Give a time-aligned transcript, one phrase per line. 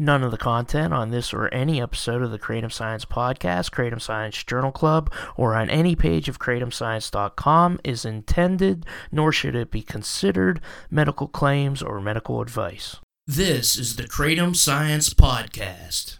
[0.00, 4.02] None of the content on this or any episode of the Kratom Science Podcast, Kratom
[4.02, 9.82] Science Journal Club, or on any page of kratomscience.com is intended, nor should it be
[9.82, 10.60] considered
[10.90, 12.96] medical claims or medical advice.
[13.28, 16.18] This is the Kratom Science Podcast.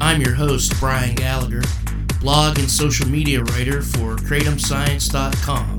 [0.00, 1.62] I'm your host, Brian Gallagher,
[2.20, 5.76] blog and social media writer for kratomscience.com,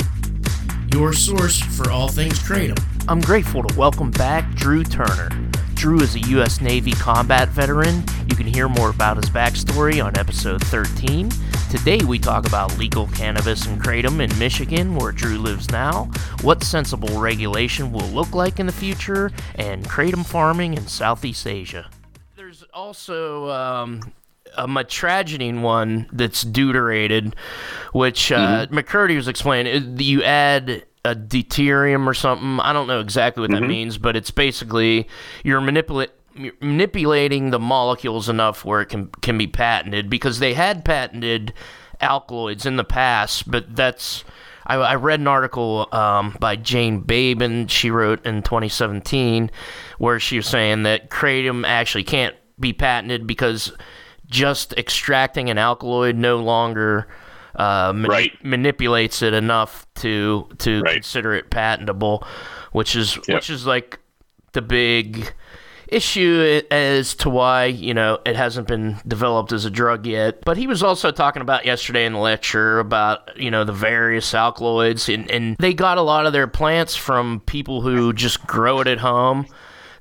[0.91, 2.94] your source for all things Kratom.
[3.07, 5.29] I'm grateful to welcome back Drew Turner.
[5.75, 6.59] Drew is a U.S.
[6.59, 8.03] Navy combat veteran.
[8.27, 11.29] You can hear more about his backstory on episode 13.
[11.69, 16.05] Today we talk about legal cannabis and kratom in Michigan, where Drew lives now,
[16.41, 21.87] what sensible regulation will look like in the future, and kratom farming in Southeast Asia.
[22.35, 24.13] There's also um,
[24.57, 27.35] a mitragynine one that's deuterated,
[27.93, 28.75] which uh, mm-hmm.
[28.75, 29.99] McCurdy was explaining.
[29.99, 32.59] You add a deuterium or something.
[32.59, 33.61] I don't know exactly what mm-hmm.
[33.61, 35.07] that means, but it's basically
[35.43, 36.11] you're manipulate
[36.59, 41.53] manipulating the molecules enough where it can can be patented because they had patented
[42.01, 44.25] alkaloids in the past, but that's
[44.65, 49.51] I, I read an article um, by Jane Babin she wrote in 2017
[49.99, 53.71] where she was saying that kratom actually can't be patented because
[54.27, 57.07] just extracting an alkaloid no longer
[57.55, 58.31] uh, mani- right.
[58.43, 60.93] manipulates it enough to to right.
[60.95, 62.25] consider it patentable,
[62.71, 63.35] which is yep.
[63.35, 63.99] which is like
[64.53, 65.33] the big
[65.87, 70.43] issue as to why you know it hasn't been developed as a drug yet.
[70.43, 74.33] But he was also talking about yesterday in the lecture about you know the various
[74.33, 78.81] alkaloids, and, and they got a lot of their plants from people who just grow
[78.81, 79.47] it at home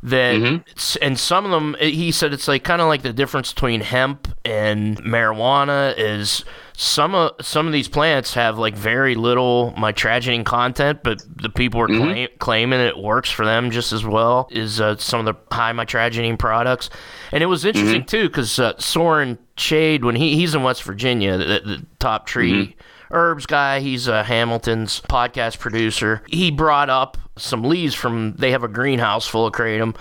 [0.05, 1.05] that mm-hmm.
[1.05, 4.29] and some of them he said it's like kind of like the difference between hemp
[4.45, 6.45] and marijuana is
[6.77, 11.81] some of some of these plants have like very little mitragynine content, but the people
[11.81, 12.03] are mm-hmm.
[12.03, 15.73] claim, claiming it works for them just as well as uh, some of the high
[15.73, 16.91] mitragynine products.
[17.31, 18.07] And it was interesting mm-hmm.
[18.07, 22.53] too because uh, Soren Chade, when he he's in West Virginia, the, the top tree.
[22.53, 22.81] Mm-hmm.
[23.11, 23.81] Herbs guy.
[23.81, 26.23] He's uh, Hamilton's podcast producer.
[26.29, 28.35] He brought up some leaves from.
[28.37, 29.97] They have a greenhouse full of kratom,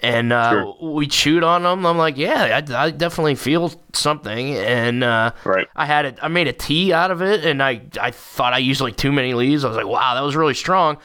[0.00, 0.76] and uh, sure.
[0.80, 1.86] we chewed on them.
[1.86, 5.66] I'm like, yeah, I, I definitely feel something, and uh, right.
[5.76, 6.18] I had it.
[6.20, 9.12] I made a tea out of it, and I I thought I used like too
[9.12, 9.64] many leaves.
[9.64, 10.98] I was like, wow, that was really strong.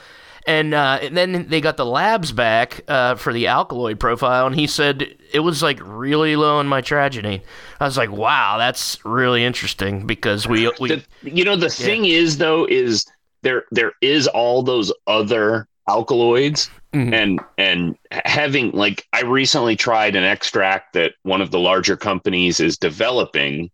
[0.47, 4.55] And, uh, and then they got the labs back uh, for the alkaloid profile, and
[4.55, 7.41] he said it was like really low in mitragynine.
[7.79, 11.85] I was like, wow, that's really interesting because we, we the, you know, the yeah.
[11.85, 13.05] thing is though is
[13.41, 17.13] there there is all those other alkaloids Mm-hmm.
[17.13, 22.59] And and having like I recently tried an extract that one of the larger companies
[22.59, 23.69] is developing.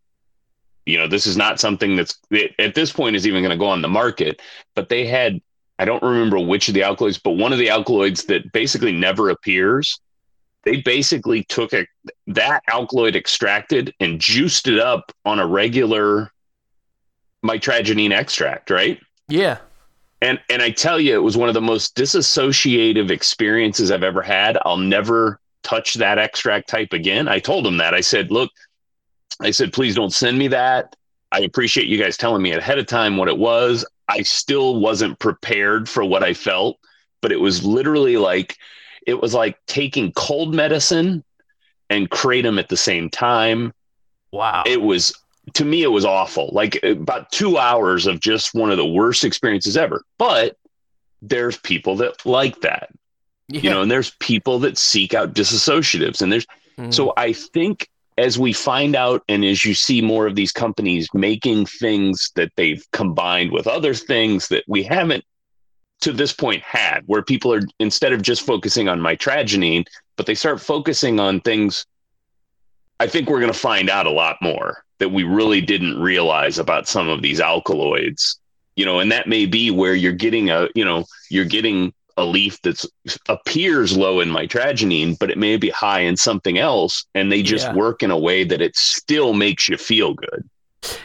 [0.86, 2.18] You know, this is not something that's
[2.60, 4.42] at this point is even going to go on the market,
[4.76, 5.42] but they had
[5.80, 9.30] I don't remember which of the alkaloids, but one of the alkaloids that basically never
[9.30, 10.00] appears.
[10.64, 11.86] They basically took a,
[12.28, 16.32] that alkaloid extracted and juiced it up on a regular
[17.44, 19.00] mitragynine extract, right?
[19.28, 19.58] Yeah.
[20.22, 24.22] And and I tell you, it was one of the most disassociative experiences I've ever
[24.22, 24.58] had.
[24.64, 27.28] I'll never touch that extract type again.
[27.28, 27.94] I told him that.
[27.94, 28.50] I said, look,
[29.42, 30.96] I said, please don't send me that.
[31.34, 33.86] I appreciate you guys telling me ahead of time what it was.
[34.08, 36.78] I still wasn't prepared for what I felt,
[37.22, 38.58] but it was literally like
[39.08, 41.24] it was like taking cold medicine
[41.90, 43.74] and kratom at the same time.
[44.32, 44.64] Wow.
[44.68, 45.14] It was
[45.56, 46.50] to me, it was awful.
[46.54, 50.04] Like about two hours of just one of the worst experiences ever.
[50.20, 50.58] But
[51.22, 52.90] there's people that like that,
[53.48, 53.62] yeah.
[53.62, 56.22] you know, and there's people that seek out disassociatives.
[56.22, 56.46] And there's,
[56.78, 56.94] mm.
[56.94, 61.08] so I think as we find out and as you see more of these companies
[61.14, 65.24] making things that they've combined with other things that we haven't
[66.02, 69.86] to this point had, where people are instead of just focusing on mitragynine,
[70.18, 71.86] but they start focusing on things.
[73.00, 76.60] I think we're going to find out a lot more that we really didn't realize
[76.60, 78.40] about some of these alkaloids
[78.76, 82.26] you know and that may be where you're getting a you know you're getting a
[82.26, 82.86] leaf that
[83.28, 87.68] appears low in mitragynine but it may be high in something else and they just
[87.68, 87.74] yeah.
[87.74, 90.48] work in a way that it still makes you feel good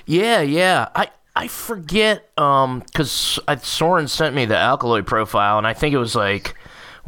[0.07, 5.73] yeah yeah i i forget um because soren sent me the alkaloid profile and i
[5.73, 6.55] think it was like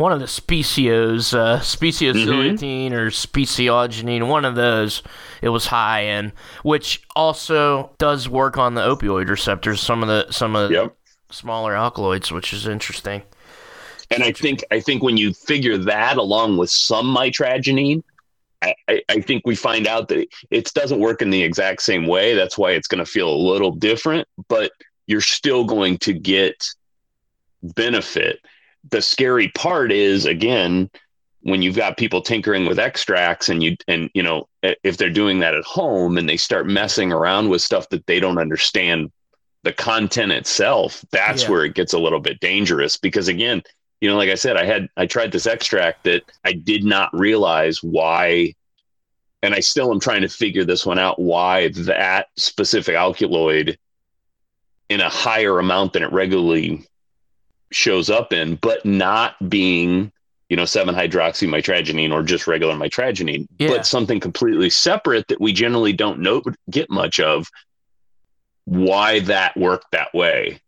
[0.01, 2.95] one of the specios, uh, speciociliatine mm-hmm.
[2.95, 5.03] or speciogynine, one of those,
[5.43, 6.33] it was high in,
[6.63, 9.81] which also does work on the opioid receptors.
[9.81, 10.91] Some of the some of the
[11.31, 13.23] smaller alkaloids, which is interesting.
[14.11, 18.03] And I think I think when you figure that along with some mitragynine,
[18.63, 18.75] I,
[19.09, 22.35] I, think we find out that it doesn't work in the exact same way.
[22.35, 24.73] That's why it's going to feel a little different, but
[25.07, 26.63] you're still going to get
[27.63, 28.41] benefit
[28.89, 30.91] the scary part is again
[31.43, 35.41] when you've got people tinkering with extracts and you and you know if they're doing
[35.41, 39.11] that at home and they start messing around with stuff that they don't understand
[39.63, 41.51] the content itself that's yeah.
[41.51, 43.63] where it gets a little bit dangerous because again
[44.01, 47.11] you know like i said i had i tried this extract that i did not
[47.13, 48.55] realize why
[49.43, 53.79] and i still am trying to figure this one out why that specific alkaloid
[54.89, 56.85] in a higher amount than it regularly
[57.71, 60.11] shows up in but not being
[60.51, 63.69] you know, 7 hydroxymitragynine or just regular mitragynine, yeah.
[63.69, 67.49] but something completely separate that we generally don't know get much of
[68.65, 70.61] why that worked that way.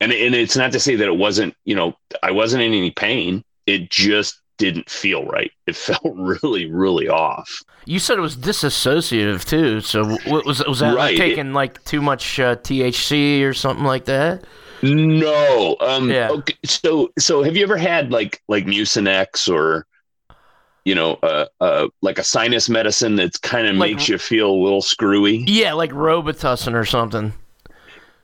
[0.00, 2.90] And and it's not to say that it wasn't, you know, I wasn't in any
[2.90, 3.44] pain.
[3.66, 5.50] It just didn't feel right.
[5.66, 7.62] It felt really, really off.
[7.86, 9.80] You said it was disassociative too.
[9.80, 11.12] So what was was that right.
[11.12, 14.44] like taking like too much uh, THC or something like that?
[14.82, 15.76] No.
[15.80, 16.30] Um, yeah.
[16.30, 19.86] Okay, so so have you ever had like like Mucinex or
[20.84, 24.50] you know uh, uh like a sinus medicine that's kind of like, makes you feel
[24.50, 25.44] a little screwy?
[25.46, 27.32] Yeah, like Robitussin or something.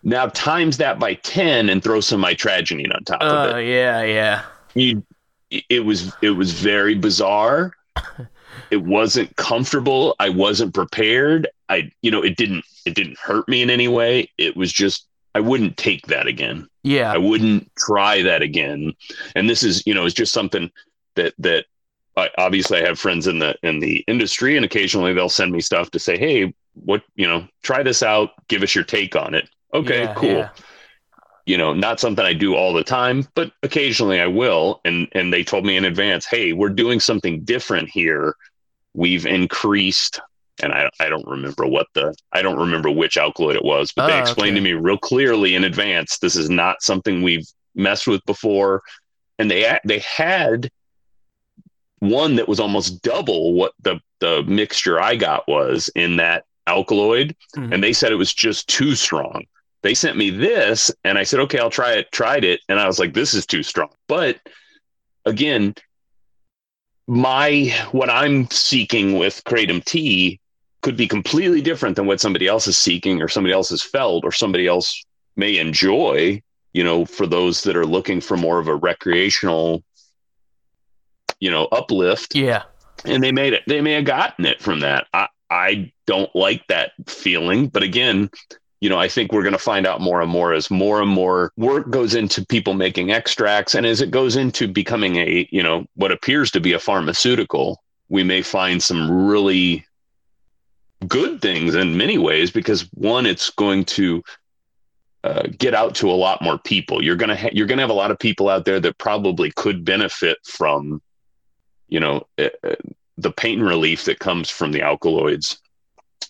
[0.06, 3.54] Now times that by ten and throw some mitragynine on top uh, of it.
[3.54, 4.42] Oh yeah, yeah.
[4.74, 5.02] You,
[5.50, 7.72] it was it was very bizarre.
[8.70, 10.14] it wasn't comfortable.
[10.20, 11.48] I wasn't prepared.
[11.68, 14.30] I you know it didn't it didn't hurt me in any way.
[14.38, 16.68] It was just I wouldn't take that again.
[16.84, 17.12] Yeah.
[17.12, 18.94] I wouldn't try that again.
[19.34, 20.70] And this is, you know, it's just something
[21.16, 21.66] that that
[22.16, 25.60] I, obviously I have friends in the in the industry and occasionally they'll send me
[25.60, 29.34] stuff to say, "Hey, what, you know, try this out, give us your take on
[29.34, 30.28] it." Okay, yeah, cool.
[30.28, 30.48] Yeah.
[31.44, 35.32] You know, not something I do all the time, but occasionally I will and and
[35.32, 38.34] they told me in advance, "Hey, we're doing something different here.
[38.94, 40.20] We've increased
[40.62, 44.06] and I, I don't remember what the I don't remember which alkaloid it was, but
[44.06, 44.68] oh, they explained okay.
[44.68, 48.82] to me real clearly in advance this is not something we've messed with before,
[49.38, 50.70] and they they had
[52.00, 57.36] one that was almost double what the the mixture I got was in that alkaloid,
[57.56, 57.72] mm-hmm.
[57.72, 59.44] and they said it was just too strong.
[59.86, 62.10] They sent me this, and I said, okay, I'll try it.
[62.10, 63.90] Tried it, and I was like, this is too strong.
[64.08, 64.40] But
[65.24, 65.76] again,
[67.06, 70.40] my what I'm seeking with Kratom tea
[70.82, 74.24] could be completely different than what somebody else is seeking or somebody else has felt
[74.24, 75.04] or somebody else
[75.36, 76.42] may enjoy
[76.72, 79.84] you know for those that are looking for more of a recreational
[81.38, 82.62] you know uplift yeah
[83.04, 86.66] and they made it they may have gotten it from that i i don't like
[86.66, 88.28] that feeling but again
[88.80, 91.10] you know i think we're going to find out more and more as more and
[91.10, 95.62] more work goes into people making extracts and as it goes into becoming a you
[95.62, 99.84] know what appears to be a pharmaceutical we may find some really
[101.06, 104.22] good things in many ways because one, it's going to
[105.24, 107.02] uh, get out to a lot more people.
[107.02, 109.84] You're gonna ha- you're gonna have a lot of people out there that probably could
[109.84, 111.02] benefit from,
[111.88, 112.48] you know, uh,
[113.18, 115.58] the pain relief that comes from the alkaloids,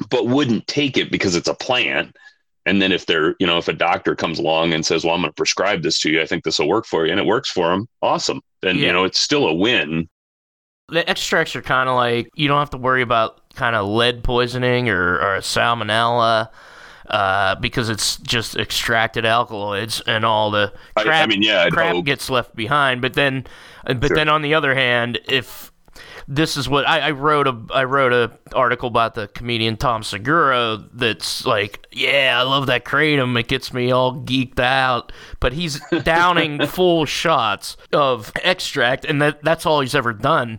[0.08, 2.16] but wouldn't take it because it's a plant.
[2.66, 5.22] And then if they're, you know, if a doctor comes along and says, "Well, I'm
[5.22, 6.20] going to prescribe this to you.
[6.20, 8.40] I think this will work for you," and it works for them, awesome.
[8.60, 8.86] Then yeah.
[8.86, 10.08] you know, it's still a win.
[10.88, 14.22] The extracts are kind of like you don't have to worry about kind of lead
[14.22, 16.48] poisoning or, or salmonella
[17.08, 22.04] uh, because it's just extracted alkaloids and all the crap, I, I mean, yeah, crap
[22.04, 23.00] gets left behind.
[23.00, 23.46] But then,
[23.84, 24.16] but sure.
[24.16, 25.72] then on the other hand, if
[26.28, 30.02] this is what I, I, wrote a I wrote a article about the comedian Tom
[30.02, 33.38] Segura that's like, yeah, I love that kratom.
[33.38, 35.12] It gets me all geeked out.
[35.40, 40.59] But he's downing full shots of extract, and that that's all he's ever done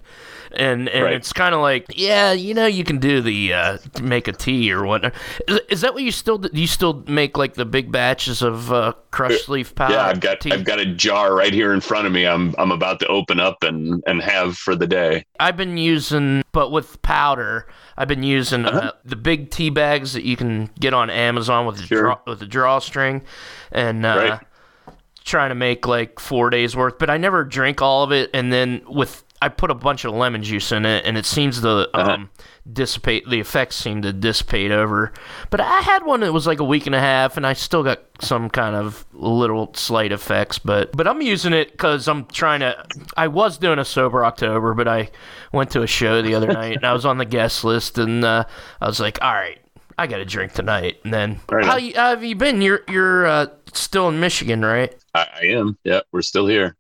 [0.56, 1.14] and and right.
[1.14, 4.72] it's kind of like, yeah, you know, you can do the uh, make a tea
[4.72, 5.14] or whatnot.
[5.48, 6.50] Is, is, that what you still do?
[6.52, 9.96] You still make like the big batches of uh, crushed leaf powder?
[9.96, 10.52] Yeah, I've got tea?
[10.52, 12.26] I've got a jar right here in front of me.
[12.26, 15.26] I'm I'm about to open up and and have for the day.
[15.40, 17.68] I've been using, but with powder.
[17.98, 18.80] I've been using uh, uh-huh.
[18.80, 22.02] uh, the big tea bags that you can get on Amazon with a sure.
[22.02, 23.24] draw, with a drawstring,
[23.72, 24.40] and uh,
[24.88, 24.94] right.
[25.24, 27.00] trying to make like four days worth.
[27.00, 30.14] But I never drink all of it, and then with I put a bunch of
[30.14, 32.12] lemon juice in it, and it seems to uh-huh.
[32.12, 32.30] um,
[32.72, 33.30] dissipate.
[33.30, 35.14] The effects seem to dissipate over.
[35.50, 37.84] But I had one that was like a week and a half, and I still
[37.84, 40.60] got some kind of little slight effects.
[40.60, 42.86] But but I'm using it because I'm trying to.
[43.16, 45.10] I was doing a sober October, but I
[45.52, 48.24] went to a show the other night, and I was on the guest list, and
[48.24, 48.46] uh,
[48.82, 49.60] I was like, all right.
[50.00, 52.62] I got a drink tonight, and then right how, you, how, have you been?
[52.62, 54.96] You're you're uh, still in Michigan, right?
[55.16, 55.76] I, I, am.
[55.84, 56.76] Yeah, we're still here.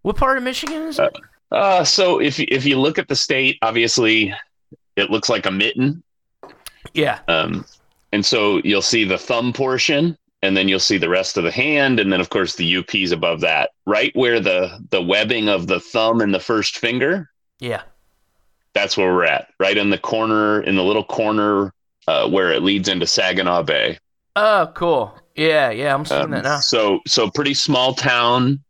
[0.00, 1.14] What part of Michigan is it?
[1.52, 4.34] Uh, uh, so if if you look at the state, obviously,
[4.98, 6.02] it looks like a mitten.
[6.92, 7.20] Yeah.
[7.28, 7.64] Um,
[8.12, 11.50] and so you'll see the thumb portion, and then you'll see the rest of the
[11.50, 15.66] hand and then of course the UP's above that right where the the webbing of
[15.66, 17.30] the thumb and the first finger.
[17.58, 17.82] Yeah.
[18.74, 21.72] That's where we're at right in the corner in the little corner
[22.06, 23.98] uh, where it leads into Saginaw Bay.
[24.36, 25.18] Oh cool.
[25.34, 26.60] Yeah yeah I'm seeing um, that now.
[26.60, 28.60] so so pretty small town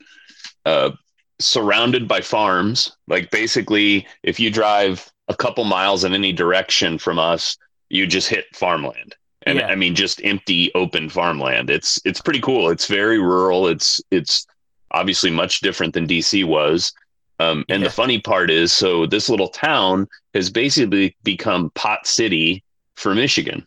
[0.64, 0.90] uh,
[1.38, 2.96] surrounded by farms.
[3.06, 7.56] Like basically if you drive a couple miles in any direction from us
[7.88, 9.14] you just hit farmland
[9.48, 9.66] and yeah.
[9.66, 11.70] I mean just empty open farmland.
[11.70, 12.70] It's it's pretty cool.
[12.70, 13.66] It's very rural.
[13.66, 14.46] It's it's
[14.90, 16.92] obviously much different than DC was.
[17.40, 17.88] Um, and yeah.
[17.88, 22.64] the funny part is, so this little town has basically become Pot City
[22.96, 23.64] for Michigan.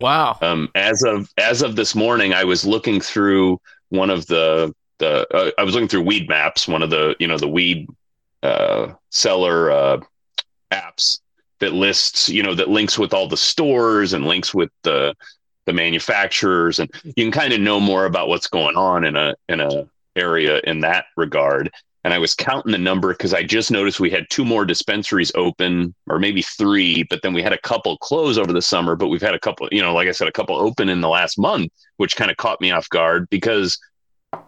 [0.00, 0.38] Wow.
[0.40, 5.26] Um, as of as of this morning, I was looking through one of the the
[5.34, 7.88] uh, I was looking through Weedmaps, one of the you know the weed
[8.42, 10.00] uh, seller uh,
[10.72, 11.20] apps,
[11.60, 15.14] that lists, you know, that links with all the stores and links with the
[15.66, 19.34] the manufacturers, and you can kind of know more about what's going on in a
[19.48, 19.86] in a
[20.16, 21.70] area in that regard.
[22.02, 25.30] And I was counting the number because I just noticed we had two more dispensaries
[25.34, 28.96] open, or maybe three, but then we had a couple close over the summer.
[28.96, 31.10] But we've had a couple, you know, like I said, a couple open in the
[31.10, 33.78] last month, which kind of caught me off guard because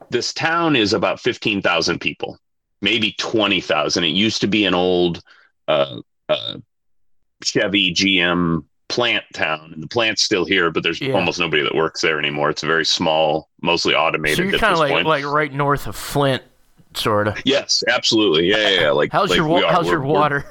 [0.09, 2.38] this town is about 15,000 people,
[2.81, 4.02] maybe 20,000.
[4.02, 5.23] It used to be an old
[5.69, 6.00] uh,
[6.33, 6.59] uh,
[7.43, 11.15] Chevy GM plant town, and the plant's still here, but there's yeah.
[11.15, 12.51] almost nobody that works there anymore.
[12.51, 14.37] It's a very small, mostly automated.
[14.37, 15.07] So you're kind of like point.
[15.07, 16.43] like right north of Flint,
[16.95, 17.41] sort of.
[17.45, 18.51] Yes, absolutely.
[18.51, 18.81] Yeah, yeah.
[18.81, 18.91] yeah.
[18.91, 20.45] Like how's like your wa- how's we're, your water?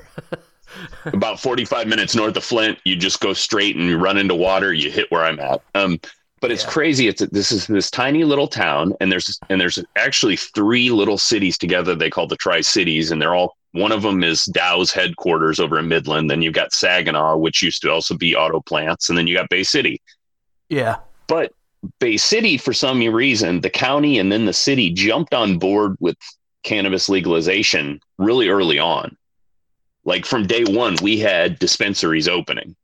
[1.05, 4.73] about 45 minutes north of Flint, you just go straight and you run into water.
[4.73, 5.61] You hit where I'm at.
[5.75, 5.99] Um,
[6.41, 6.69] but it's yeah.
[6.69, 7.07] crazy.
[7.07, 11.57] It's this is this tiny little town, and there's and there's actually three little cities
[11.57, 11.95] together.
[11.95, 15.79] They call the Tri Cities, and they're all one of them is Dow's headquarters over
[15.79, 16.29] in Midland.
[16.29, 19.07] Then you've got Saginaw, which used to also be auto plants.
[19.07, 20.01] And then you got Bay City.
[20.67, 20.97] Yeah.
[21.27, 21.53] But
[21.99, 26.17] Bay City, for some reason, the county and then the city jumped on board with
[26.63, 29.15] cannabis legalization really early on.
[30.03, 32.75] Like from day one, we had dispensaries opening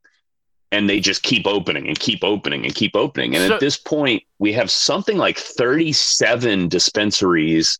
[0.70, 3.34] and they just keep opening and keep opening and keep opening.
[3.34, 7.78] And so, at this point, we have something like 37 dispensaries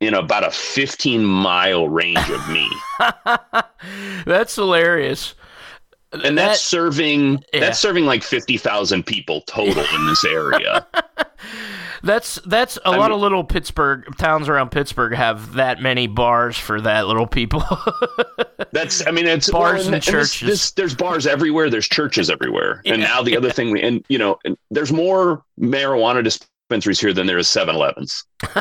[0.00, 2.68] in about a 15 mile range of me.
[4.26, 5.34] that's hilarious.
[6.12, 7.60] And that's serving yeah.
[7.60, 10.86] that's serving like 50,000 people total in this area.
[12.04, 16.06] that's that's a I lot mean, of little Pittsburgh towns around Pittsburgh have that many
[16.06, 17.64] bars for that little people.
[18.72, 20.40] that's I mean it's bars well, and, and, churches.
[20.40, 22.82] This, this, there's bars everywhere, there's churches everywhere.
[22.84, 27.12] And now the other thing we and you know, and there's more marijuana dispensaries here
[27.12, 28.24] than there is 7-Elevens.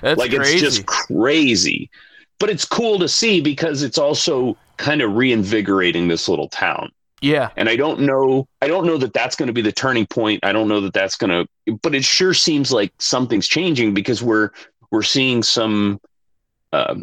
[0.00, 0.52] That's like crazy.
[0.54, 1.90] it's just crazy.
[2.38, 6.90] But it's cool to see because it's also kind of reinvigorating this little town.
[7.22, 7.50] Yeah.
[7.56, 10.44] And I don't know I don't know that that's going to be the turning point.
[10.44, 14.22] I don't know that that's going to but it sure seems like something's changing because
[14.22, 14.50] we're
[14.90, 16.00] we're seeing some
[16.72, 16.96] uh,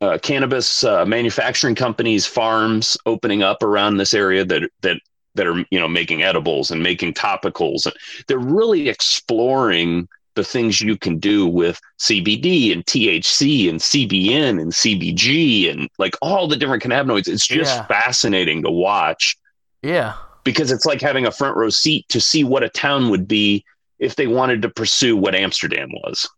[0.00, 5.00] uh, cannabis uh, manufacturing companies, farms opening up around this area that that
[5.34, 7.94] that are you know making edibles and making topicals, and
[8.26, 14.72] they're really exploring the things you can do with CBD and THC and CBN and
[14.72, 17.26] CBG and like all the different cannabinoids.
[17.26, 17.86] It's just yeah.
[17.86, 19.36] fascinating to watch.
[19.82, 20.14] Yeah.
[20.44, 23.64] Because it's like having a front row seat to see what a town would be
[23.98, 26.28] if they wanted to pursue what Amsterdam was.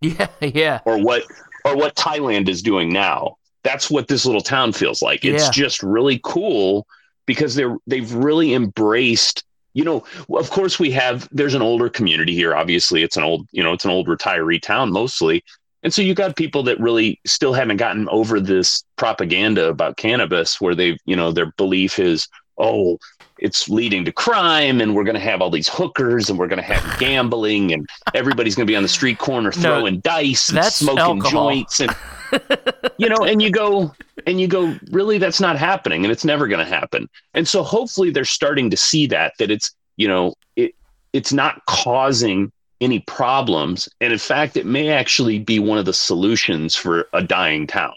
[0.00, 0.80] Yeah, yeah.
[0.84, 1.24] Or what
[1.64, 3.36] or what Thailand is doing now.
[3.62, 5.24] That's what this little town feels like.
[5.24, 5.50] It's yeah.
[5.50, 6.86] just really cool
[7.26, 10.04] because they're they've really embraced you know,
[10.34, 12.54] of course we have there's an older community here.
[12.56, 15.44] Obviously, it's an old, you know, it's an old retiree town mostly.
[15.82, 20.60] And so you got people that really still haven't gotten over this propaganda about cannabis
[20.60, 22.28] where they've, you know, their belief is,
[22.60, 22.98] oh,
[23.38, 26.60] it's leading to crime and we're going to have all these hookers and we're going
[26.60, 30.50] to have gambling and everybody's going to be on the street corner throwing no, dice
[30.50, 31.30] and smoking alcohol.
[31.30, 31.94] joints and
[32.98, 33.92] you know and you go
[34.26, 35.18] and you go really?
[35.18, 37.08] That's not happening and it's never going to happen.
[37.34, 40.74] And so hopefully they're starting to see that that it's you know it
[41.12, 45.92] it's not causing any problems and in fact it may actually be one of the
[45.92, 47.94] solutions for a dying town.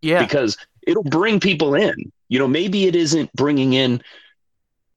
[0.00, 0.22] Yeah.
[0.22, 0.56] Because
[0.88, 1.94] it'll bring people in
[2.28, 4.02] you know maybe it isn't bringing in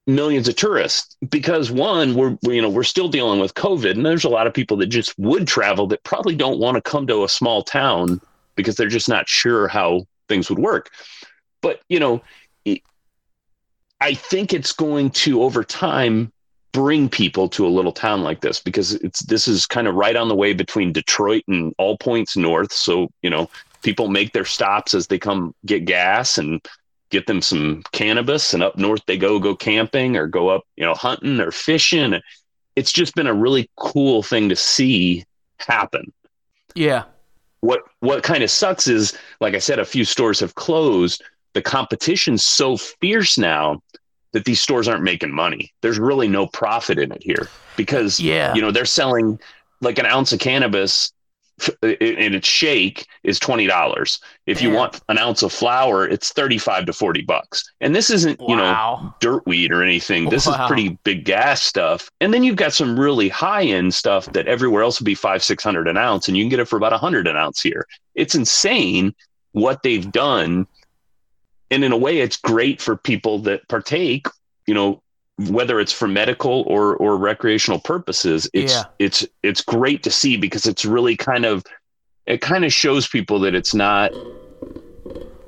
[0.08, 4.24] millions of tourists because one we're you know we're still dealing with covid and there's
[4.24, 7.24] a lot of people that just would travel that probably don't want to come to
[7.24, 8.20] a small town
[8.56, 10.90] because they're just not sure how things would work.
[11.62, 12.22] But, you know,
[14.00, 16.32] I think it's going to over time
[16.72, 20.16] bring people to a little town like this because it's this is kind of right
[20.16, 22.72] on the way between Detroit and all points north.
[22.72, 23.50] So, you know,
[23.82, 26.66] people make their stops as they come get gas and
[27.10, 30.86] get them some cannabis and up north they go go camping or go up, you
[30.86, 32.20] know, hunting or fishing.
[32.76, 35.26] it's just been a really cool thing to see
[35.60, 36.12] happen.
[36.74, 37.04] Yeah.
[37.60, 41.24] What what kind of sucks is, like I said, a few stores have closed.
[41.54, 43.82] The competition's so fierce now
[44.32, 45.74] that these stores aren't making money.
[45.82, 48.54] There's really no profit in it here because yeah.
[48.56, 49.40] you know they're selling
[49.82, 51.12] like an ounce of cannabis
[51.82, 54.20] in its shake is twenty dollars.
[54.46, 57.64] If you want an ounce of flour, it's thirty five to forty bucks.
[57.82, 58.48] And this isn't wow.
[58.48, 60.30] you know dirt weed or anything.
[60.30, 60.54] This wow.
[60.54, 62.10] is pretty big gas stuff.
[62.20, 65.44] And then you've got some really high end stuff that everywhere else would be five
[65.44, 67.62] six hundred an ounce, and you can get it for about a hundred an ounce
[67.62, 67.88] here.
[68.16, 69.14] It's insane
[69.52, 70.68] what they've done.
[71.70, 74.28] And in a way, it's great for people that partake.
[74.68, 75.04] You know,
[75.50, 78.84] whether it's for medical or or recreational purposes it's yeah.
[79.00, 81.64] it's it's great to see because it's really kind of
[82.28, 84.12] it kind of shows people that it's not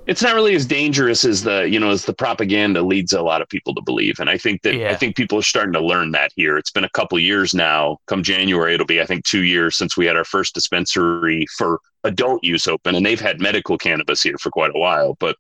[0.05, 3.41] it's not really as dangerous as the you know as the propaganda leads a lot
[3.41, 4.89] of people to believe and i think that yeah.
[4.89, 7.97] i think people are starting to learn that here it's been a couple years now
[8.07, 11.79] come january it'll be i think two years since we had our first dispensary for
[12.03, 15.37] adult use open and they've had medical cannabis here for quite a while but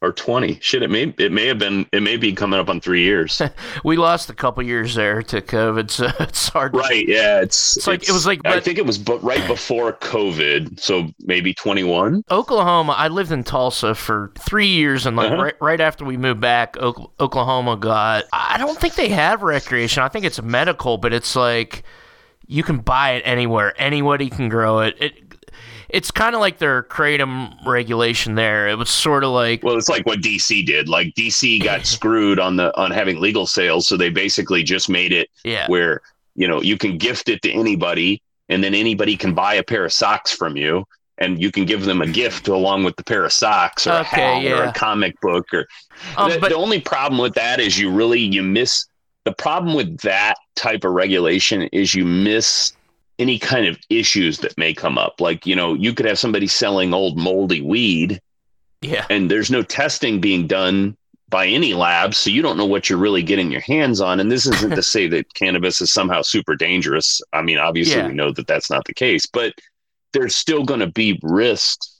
[0.01, 2.81] or 20 shit it may it may have been it may be coming up on
[2.81, 3.41] three years.
[3.83, 7.77] We lost a couple years there to covid so it's hard right to, yeah it's,
[7.77, 11.53] it's like it was like i think it was but right before covid so maybe
[11.53, 15.43] 21 oklahoma i lived in tulsa for three years and like uh-huh.
[15.43, 20.03] right, right after we moved back oklahoma got i don't think they have recreation.
[20.03, 21.83] I think it's medical but it's like
[22.51, 23.73] you can buy it anywhere.
[23.77, 25.30] Anybody can grow it, it
[25.93, 28.67] it's kind of like their kratom regulation there.
[28.67, 30.89] It was sort of like well, it's like what DC did.
[30.89, 35.11] Like DC got screwed on the on having legal sales, so they basically just made
[35.11, 35.67] it yeah.
[35.67, 36.01] where
[36.35, 39.85] you know you can gift it to anybody, and then anybody can buy a pair
[39.85, 40.85] of socks from you.
[41.17, 43.99] And you can give them a gift along with the pair of socks or okay,
[43.99, 44.57] a hat yeah.
[44.57, 45.67] or a comic book or
[46.17, 48.87] um, the, but, the only problem with that is you really you miss
[49.25, 52.73] the problem with that type of regulation is you miss
[53.21, 55.21] any kind of issues that may come up.
[55.21, 58.19] Like, you know, you could have somebody selling old moldy weed.
[58.81, 59.05] Yeah.
[59.11, 60.97] And there's no testing being done
[61.29, 64.19] by any lab, so you don't know what you're really getting your hands on.
[64.19, 67.21] And this isn't to say that cannabis is somehow super dangerous.
[67.31, 68.07] I mean, obviously, yeah.
[68.07, 69.53] we know that that's not the case, but
[70.13, 71.99] there's still going to be risks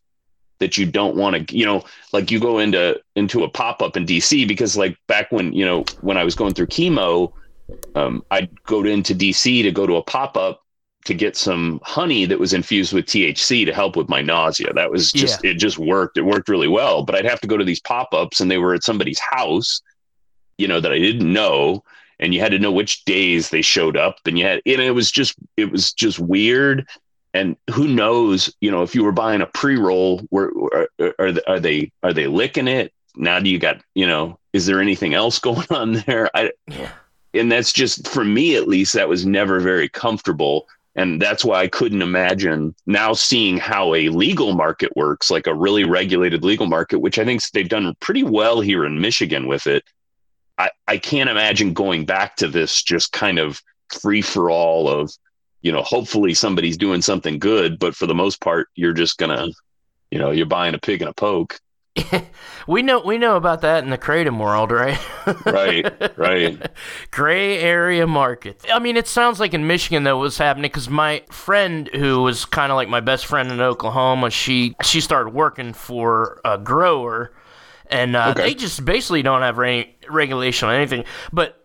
[0.60, 3.95] that you don't want to, you know, like you go into into a pop up
[3.95, 7.31] in DC because, like, back when you know when I was going through chemo,
[7.95, 10.62] um, I'd go to, into DC to go to a pop up
[11.05, 14.73] to get some honey that was infused with THC to help with my nausea.
[14.73, 15.51] That was just yeah.
[15.51, 16.17] it just worked.
[16.17, 17.03] It worked really well.
[17.03, 19.81] But I'd have to go to these pop-ups and they were at somebody's house,
[20.57, 21.83] you know, that I didn't know.
[22.19, 24.17] And you had to know which days they showed up.
[24.25, 26.87] And you had and it was just it was just weird.
[27.33, 31.59] And who knows, you know, if you were buying a pre-roll, where are, are, are
[31.59, 32.93] they are they licking it?
[33.15, 36.29] Now do you got, you know, is there anything else going on there?
[36.35, 36.91] I yeah.
[37.33, 41.62] and that's just for me at least, that was never very comfortable and that's why
[41.62, 46.67] I couldn't imagine now seeing how a legal market works, like a really regulated legal
[46.67, 49.84] market, which I think they've done pretty well here in Michigan with it.
[50.58, 53.62] I, I can't imagine going back to this just kind of
[54.01, 55.12] free for all of,
[55.62, 59.47] you know, hopefully somebody's doing something good, but for the most part, you're just gonna,
[60.10, 61.60] you know, you're buying a pig in a poke.
[62.67, 64.99] we know we know about that in the kratom world, right?
[65.45, 66.71] right, right.
[67.12, 68.65] Gray area market.
[68.71, 72.45] I mean, it sounds like in Michigan though was happening because my friend, who was
[72.45, 77.34] kind of like my best friend in Oklahoma, she she started working for a grower,
[77.88, 78.43] and uh, okay.
[78.43, 81.04] they just basically don't have any regulation on anything.
[81.34, 81.58] But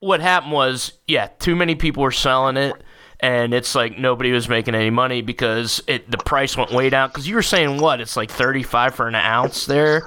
[0.00, 2.74] what happened was, yeah, too many people were selling it
[3.24, 7.08] and it's like nobody was making any money because it the price went way down.
[7.08, 7.98] Because you were saying what?
[8.02, 10.02] It's like thirty five for an ounce there.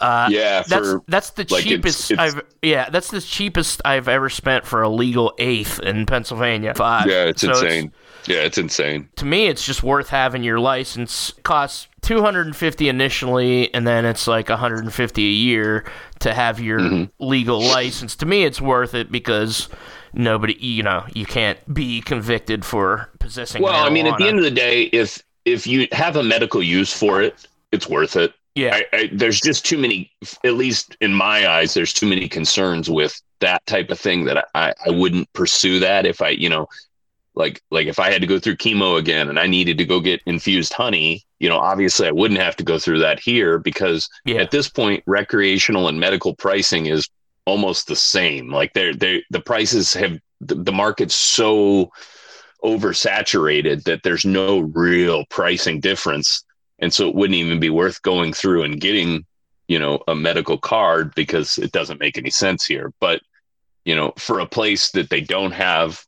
[0.00, 4.06] Uh, yeah, that's that's the like cheapest it's, it's, I've yeah that's the cheapest I've
[4.06, 6.74] ever spent for a legal eighth in Pennsylvania.
[6.74, 7.08] Five.
[7.08, 7.92] Yeah, it's so insane.
[8.20, 9.08] It's, Yeah, it's insane.
[9.16, 11.32] To me, it's just worth having your license.
[11.42, 15.84] Costs 250 initially, and then it's like 150 a year
[16.20, 17.24] to have your mm-hmm.
[17.24, 18.14] legal license.
[18.16, 19.68] To me, it's worth it because
[20.14, 23.62] nobody, you know, you can't be convicted for possessing.
[23.62, 23.86] Well, marijuana.
[23.86, 26.92] I mean, at the end of the day, if if you have a medical use
[26.92, 28.32] for it, it's worth it.
[28.54, 30.12] Yeah, I, I, there's just too many.
[30.44, 34.46] At least in my eyes, there's too many concerns with that type of thing that
[34.54, 36.68] I, I wouldn't pursue that if I, you know,
[37.34, 40.00] like like if I had to go through chemo again and I needed to go
[40.00, 44.08] get infused honey, you know, obviously I wouldn't have to go through that here because
[44.24, 44.36] yeah.
[44.36, 47.08] at this point, recreational and medical pricing is
[47.46, 48.50] almost the same.
[48.50, 51.90] Like they're they the prices have the, the market's so
[52.64, 56.44] oversaturated that there's no real pricing difference.
[56.78, 59.26] And so it wouldn't even be worth going through and getting,
[59.68, 62.92] you know, a medical card because it doesn't make any sense here.
[63.00, 63.20] But,
[63.84, 66.04] you know, for a place that they don't have,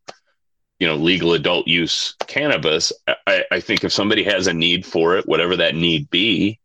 [0.79, 2.93] you know, legal adult use cannabis,
[3.27, 6.59] I, I think if somebody has a need for it, whatever that need be,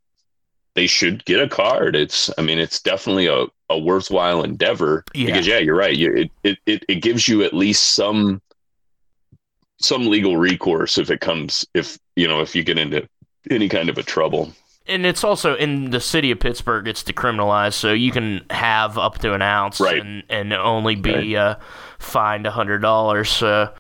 [0.76, 1.96] they should get a card.
[1.96, 5.28] It's, I mean, it's definitely a, a worthwhile endeavor yeah.
[5.28, 5.96] because yeah, you're right.
[5.96, 8.42] You, it, it, it gives you at least some,
[9.80, 13.08] some legal recourse if it comes, if, you know, if you get into
[13.50, 14.54] any kind of a trouble.
[14.88, 19.20] And it's also in the city of Pittsburgh, it's decriminalized, so you can have up
[19.20, 20.00] to an ounce right.
[20.00, 21.36] and, and only be right.
[21.36, 21.60] uh,
[22.00, 23.30] fined a hundred dollars.
[23.30, 23.74] So,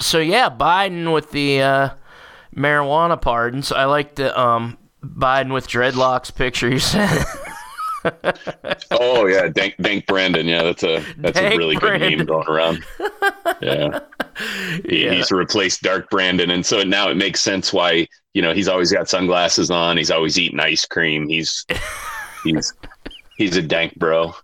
[0.00, 1.88] so yeah, Biden with the uh,
[2.54, 3.72] marijuana pardons.
[3.72, 7.24] I like the um, Biden with dreadlocks picture you sent.
[8.90, 10.46] oh yeah, Dank Dank Brandon.
[10.46, 12.10] Yeah, that's a that's Dank a really Brandon.
[12.10, 12.84] good meme going around.
[13.60, 14.00] Yeah.
[14.84, 15.14] He, yeah.
[15.14, 18.92] he's replaced Dark Brandon, and so now it makes sense why you know he's always
[18.92, 19.96] got sunglasses on.
[19.96, 21.28] He's always eating ice cream.
[21.28, 21.66] He's
[22.44, 22.72] he's
[23.36, 24.34] he's a dank bro.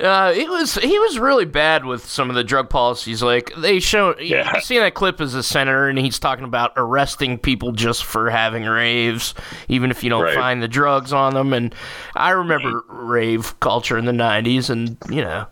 [0.00, 3.22] Uh, it was he was really bad with some of the drug policies.
[3.22, 4.52] Like they show, yeah.
[4.54, 8.28] you see that clip as a senator, and he's talking about arresting people just for
[8.28, 9.34] having raves,
[9.68, 10.34] even if you don't right.
[10.34, 11.52] find the drugs on them.
[11.52, 11.72] And
[12.16, 15.46] I remember rave culture in the '90s, and you know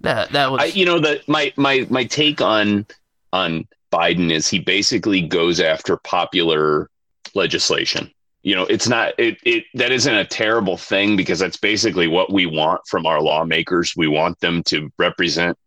[0.00, 2.86] that that was I, you know the my my my take on
[3.34, 6.88] on Biden is he basically goes after popular
[7.34, 8.10] legislation
[8.42, 12.32] you know it's not it, it that isn't a terrible thing because that's basically what
[12.32, 13.94] we want from our lawmakers.
[13.96, 15.58] We want them to represent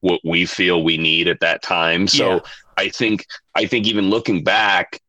[0.00, 2.06] what we feel we need at that time.
[2.08, 2.40] So yeah.
[2.76, 5.00] i think i think even looking back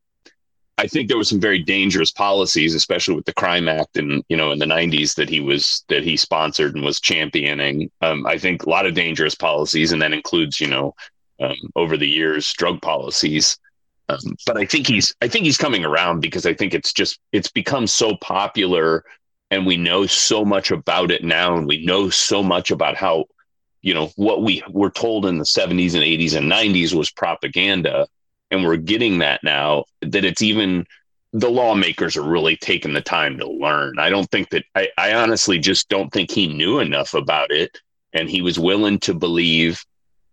[0.77, 4.35] i think there were some very dangerous policies especially with the crime act and you
[4.35, 7.89] know in the 90s that he was that he sponsored and was championing.
[8.01, 10.93] Um, i think a lot of dangerous policies and that includes you know
[11.39, 13.57] um, over the years drug policies
[14.11, 17.19] um, but I think he's I think he's coming around because I think it's just
[17.31, 19.03] it's become so popular
[19.49, 23.25] and we know so much about it now and we know so much about how
[23.81, 28.07] you know what we were told in the 70s and 80s and 90s was propaganda
[28.49, 30.85] and we're getting that now that it's even
[31.33, 33.97] the lawmakers are really taking the time to learn.
[33.99, 37.79] I don't think that I, I honestly just don't think he knew enough about it
[38.11, 39.83] and he was willing to believe,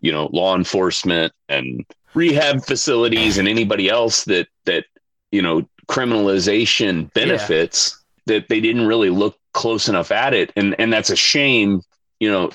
[0.01, 4.85] you know, law enforcement and rehab facilities and anybody else that that
[5.31, 8.35] you know criminalization benefits yeah.
[8.35, 11.83] that they didn't really look close enough at it and and that's a shame
[12.21, 12.51] you know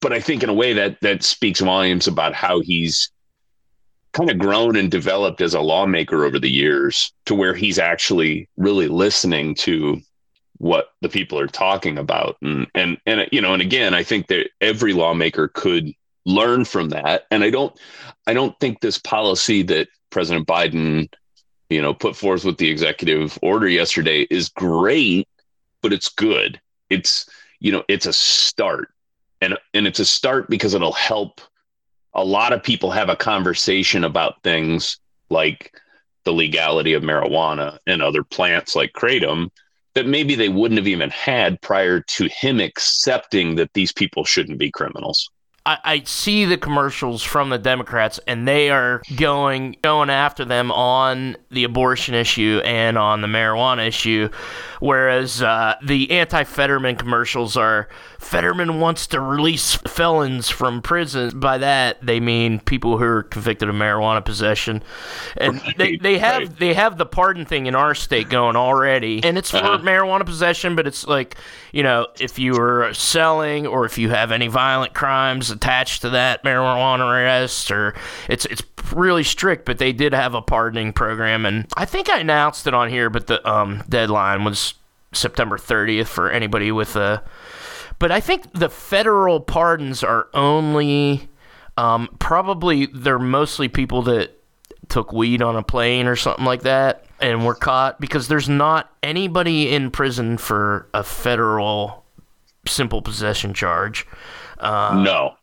[0.00, 3.10] but i think in a way that that speaks volumes about how he's
[4.12, 8.48] kind of grown and developed as a lawmaker over the years to where he's actually
[8.56, 10.00] really listening to
[10.58, 14.28] what the people are talking about and and and you know and again i think
[14.28, 15.92] that every lawmaker could
[16.24, 17.24] learn from that.
[17.30, 17.78] And I don't,
[18.26, 21.08] I don't think this policy that President Biden,
[21.70, 25.28] you know, put forth with the executive order yesterday is great,
[25.82, 26.60] but it's good.
[26.90, 27.28] It's,
[27.60, 28.88] you know, it's a start,
[29.40, 31.40] and and it's a start because it'll help
[32.14, 34.98] a lot of people have a conversation about things
[35.30, 35.72] like
[36.24, 39.50] the legality of marijuana and other plants like kratom
[39.94, 44.58] that maybe they wouldn't have even had prior to him accepting that these people shouldn't
[44.58, 45.30] be criminals.
[45.66, 50.70] I, I see the commercials from the Democrats, and they are going going after them
[50.70, 54.28] on the abortion issue and on the marijuana issue,
[54.80, 61.40] whereas uh, the anti-Fetterman commercials are Fetterman wants to release felons from prison.
[61.40, 64.82] By that they mean people who are convicted of marijuana possession,
[65.38, 66.58] and right, they, they have right.
[66.58, 69.78] they have the pardon thing in our state going already, and it's for uh-huh.
[69.78, 71.36] marijuana possession, but it's like
[71.72, 76.10] you know if you are selling or if you have any violent crimes attached to
[76.10, 77.94] that marijuana arrest, or
[78.28, 78.62] it's it's
[78.92, 79.64] really strict.
[79.64, 83.08] But they did have a pardoning program, and I think I announced it on here,
[83.08, 84.74] but the um, deadline was
[85.12, 87.22] September 30th for anybody with a
[87.98, 91.28] but I think the federal pardons are only
[91.76, 94.38] Um, probably they're mostly people that
[94.88, 98.92] took weed on a plane or something like that and were caught because there's not
[99.02, 102.04] anybody in prison for a federal
[102.66, 104.06] simple possession charge.
[104.58, 105.34] Uh, no.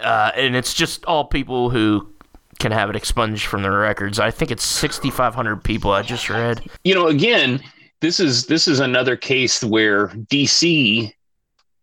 [0.00, 2.08] Uh, and it's just all people who
[2.58, 4.18] can have it expunged from their records.
[4.18, 5.92] I think it's 6,500 people.
[5.92, 6.68] I just read.
[6.84, 7.60] You know, again,
[8.00, 11.12] this is this is another case where DC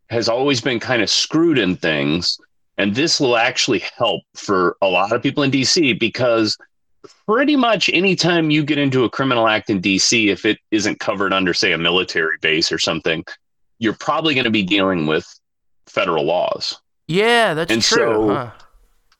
[0.09, 2.39] has always been kind of screwed in things,
[2.77, 6.57] and this will actually help for a lot of people in DC because
[7.27, 11.33] pretty much anytime you get into a criminal act in DC, if it isn't covered
[11.33, 13.23] under, say, a military base or something,
[13.79, 15.27] you're probably going to be dealing with
[15.87, 16.79] federal laws.
[17.07, 18.27] Yeah, that's and true.
[18.27, 18.51] So huh?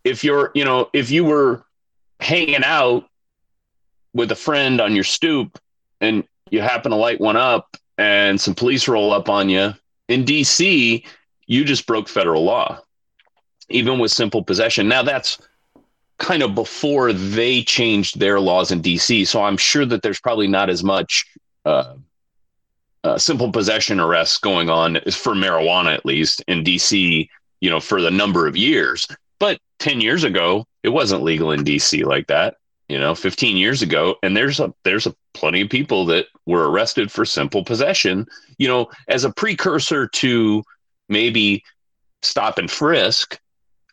[0.04, 1.63] if you're, you know, if you were
[2.19, 3.08] hanging out
[4.13, 5.60] with a friend on your stoop
[6.02, 9.74] and you happen to light one up and some police roll up on you
[10.08, 11.06] in DC,
[11.48, 12.80] you just broke federal law,
[13.69, 14.88] even with simple possession.
[14.88, 15.38] Now that's
[16.17, 19.28] kind of before they changed their laws in DC.
[19.28, 21.26] So I'm sure that there's probably not as much
[21.65, 21.95] uh,
[23.04, 27.28] uh, simple possession arrests going on for marijuana, at least in DC,
[27.65, 29.08] you know, for the number of years.
[29.39, 33.82] But 10 years ago, it wasn't legal in DC like that, you know, 15 years
[33.82, 34.17] ago.
[34.21, 38.28] And there's a, there's a plenty of people that were arrested for simple possession,
[38.60, 40.63] you know, as a precursor to
[41.10, 41.63] maybe
[42.21, 43.39] stop and frisk.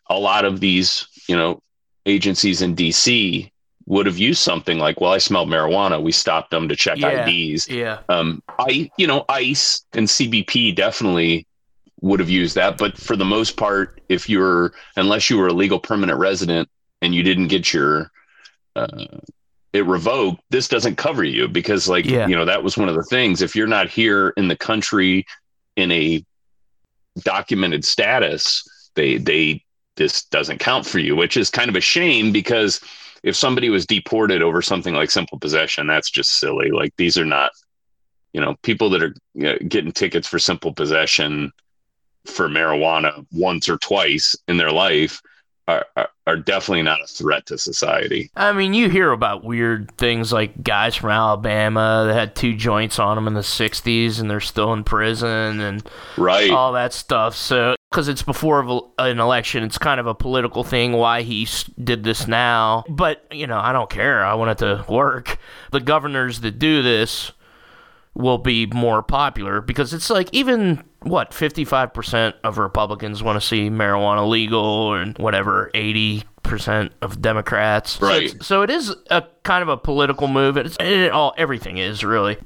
[0.07, 1.59] A lot of these, you know,
[2.05, 3.49] agencies in DC
[3.87, 5.99] would have used something like, well, I smelled marijuana.
[5.99, 7.67] We stopped them to check yeah, IDs.
[7.67, 8.01] Yeah.
[8.07, 11.47] Um, I, you know, ICE and CBP definitely
[12.03, 12.77] would have used that.
[12.77, 16.67] But for the most part, if you're, unless you were a legal permanent resident
[17.01, 18.11] and you didn't get your,
[18.75, 19.05] uh,
[19.71, 22.27] it revoked, this doesn't cover you because, like, yeah.
[22.27, 23.41] you know, that was one of the things.
[23.41, 25.25] If you're not here in the country
[25.77, 26.23] in a
[27.19, 29.63] documented status, they, they,
[29.95, 32.81] this doesn't count for you, which is kind of a shame because
[33.23, 36.69] if somebody was deported over something like simple possession, that's just silly.
[36.69, 37.51] Like these are not,
[38.33, 41.53] you know, people that are you know, getting tickets for simple possession
[42.25, 45.21] for marijuana once or twice in their life
[45.67, 48.29] are, are, are definitely not a threat to society.
[48.35, 52.99] I mean, you hear about weird things like guys from Alabama that had two joints
[52.99, 56.51] on them in the 60s and they're still in prison and right.
[56.51, 57.35] all that stuff.
[57.35, 61.47] So, because it's before an election, it's kind of a political thing why he
[61.81, 62.83] did this now.
[62.89, 64.25] But, you know, I don't care.
[64.25, 65.37] I want it to work.
[65.71, 67.31] The governors that do this
[68.15, 73.69] will be more popular because it's like even what 55% of Republicans want to see
[73.69, 78.01] marijuana legal and whatever 80% of Democrats.
[78.01, 78.31] Right.
[78.31, 80.57] So, so it is a kind of a political move.
[80.57, 82.37] It's it all everything is really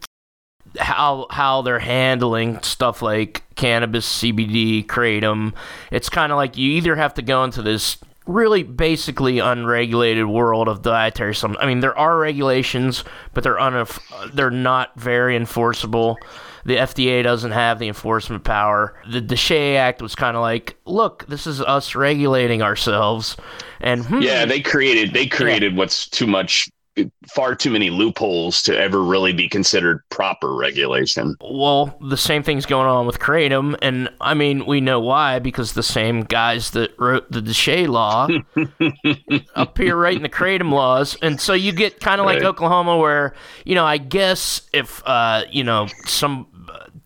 [0.78, 5.54] how how they're handling stuff like cannabis, CBD, kratom.
[5.92, 10.68] It's kind of like you either have to go into this really basically unregulated world
[10.68, 11.64] of dietary supplements.
[11.64, 13.88] I mean, there are regulations, but they're un-
[14.34, 16.18] they're not very enforceable.
[16.66, 19.02] The FDA doesn't have the enforcement power.
[19.10, 23.38] The DSHEA Act was kind of like, look, this is us regulating ourselves,
[23.80, 25.78] and hmm, yeah, they created they created yeah.
[25.78, 26.70] what's too much
[27.28, 31.36] far too many loopholes to ever really be considered proper regulation.
[31.42, 35.74] Well, the same thing's going on with Kratom, and I mean, we know why because
[35.74, 38.28] the same guys that wrote the DSHEA law
[39.56, 42.48] appear right in the Kratom laws, and so you get kind of like right.
[42.48, 43.34] Oklahoma, where
[43.66, 46.48] you know, I guess if uh, you know some.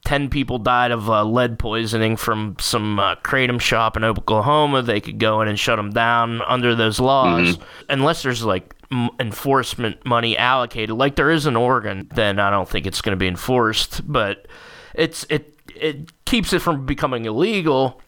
[0.04, 5.00] 10 people died of uh, lead poisoning from some uh, kratom shop in Oklahoma, they
[5.00, 7.56] could go in and shut them down under those laws.
[7.56, 7.64] Mm-hmm.
[7.90, 8.76] Unless there's like
[9.20, 13.20] enforcement money allocated, like there is in Oregon, then I don't think it's going to
[13.20, 14.02] be enforced.
[14.12, 14.48] But
[14.94, 18.02] it's it it keeps it from becoming illegal.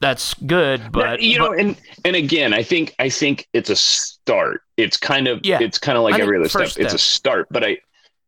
[0.00, 3.76] That's good, but you know, but, and and again, I think I think it's a
[3.76, 4.60] start.
[4.76, 6.68] It's kind of yeah, it's kind of like every other step.
[6.68, 6.84] step.
[6.84, 7.78] It's a start, but I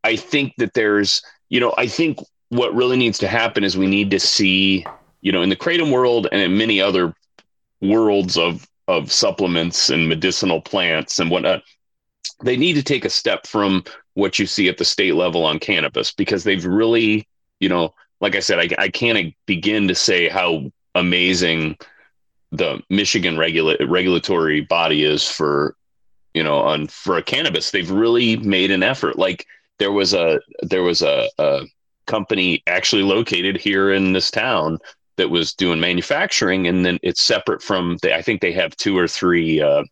[0.02, 3.86] I think that there's you know I think what really needs to happen is we
[3.86, 4.86] need to see
[5.20, 7.14] you know in the kratom world and in many other
[7.82, 11.62] worlds of of supplements and medicinal plants and whatnot
[12.42, 15.58] they need to take a step from what you see at the state level on
[15.58, 17.26] cannabis because they've really,
[17.60, 21.76] you know, like I said, I, I can't begin to say how amazing
[22.50, 25.76] the Michigan regula- regulatory body is for,
[26.34, 27.70] you know, on for a cannabis.
[27.70, 29.18] They've really made an effort.
[29.18, 29.46] Like
[29.78, 31.62] there was a there was a, a
[32.06, 34.78] company actually located here in this town
[35.16, 37.98] that was doing manufacturing, and then it's separate from.
[38.02, 39.84] The, I think they have two or three uh,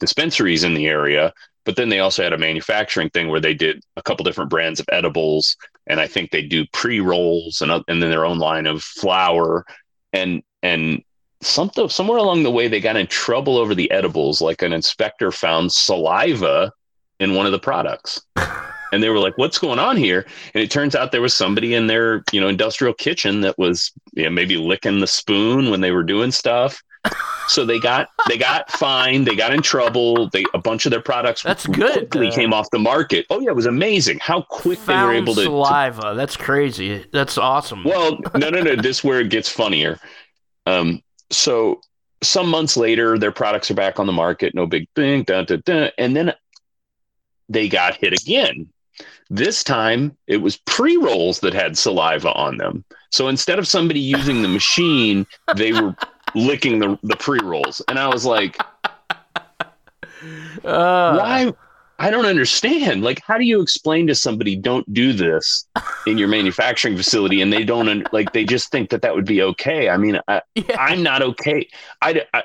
[0.00, 1.32] dispensaries in the area
[1.66, 4.80] but then they also had a manufacturing thing where they did a couple different brands
[4.80, 5.56] of edibles,
[5.88, 9.66] and I think they do pre rolls and and then their own line of flour,
[10.14, 11.02] and and
[11.42, 14.40] something somewhere along the way they got in trouble over the edibles.
[14.40, 16.72] Like an inspector found saliva
[17.18, 18.22] in one of the products.
[18.92, 21.74] And they were like, "What's going on here?" And it turns out there was somebody
[21.74, 25.80] in their, you know, industrial kitchen that was you know, maybe licking the spoon when
[25.80, 26.80] they were doing stuff.
[27.48, 29.26] So they got they got fined.
[29.26, 30.28] They got in trouble.
[30.30, 32.10] They a bunch of their products that's good.
[32.10, 33.26] Quickly came off the market.
[33.30, 36.02] Oh yeah, it was amazing how quick they were able to saliva.
[36.02, 37.04] To, that's crazy.
[37.12, 37.84] That's awesome.
[37.84, 38.76] Well, no, no, no.
[38.76, 39.98] this where it gets funnier.
[40.66, 41.80] Um, so
[42.22, 44.54] some months later, their products are back on the market.
[44.54, 45.22] No big thing.
[45.22, 46.32] Dun, dun, dun, and then
[47.48, 48.68] they got hit again.
[49.28, 52.84] This time it was pre rolls that had saliva on them.
[53.10, 55.94] So instead of somebody using the machine, they were
[56.36, 57.82] licking the, the pre rolls.
[57.88, 59.64] And I was like, uh,
[60.62, 61.52] why?
[61.98, 63.02] I don't understand.
[63.02, 65.66] Like, how do you explain to somebody don't do this
[66.06, 69.42] in your manufacturing facility, and they don't like they just think that that would be
[69.42, 69.88] okay?
[69.88, 70.42] I mean, I,
[70.78, 71.66] am not okay.
[72.02, 72.42] I, I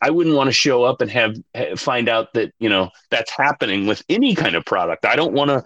[0.00, 1.36] I wouldn't want to show up and have
[1.76, 5.04] find out that you know that's happening with any kind of product.
[5.04, 5.62] I don't want to.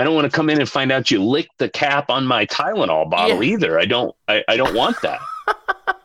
[0.00, 2.46] I don't want to come in and find out you licked the cap on my
[2.46, 3.54] Tylenol bottle yeah.
[3.54, 3.78] either.
[3.78, 4.14] I don't.
[4.26, 5.20] I, I don't want that.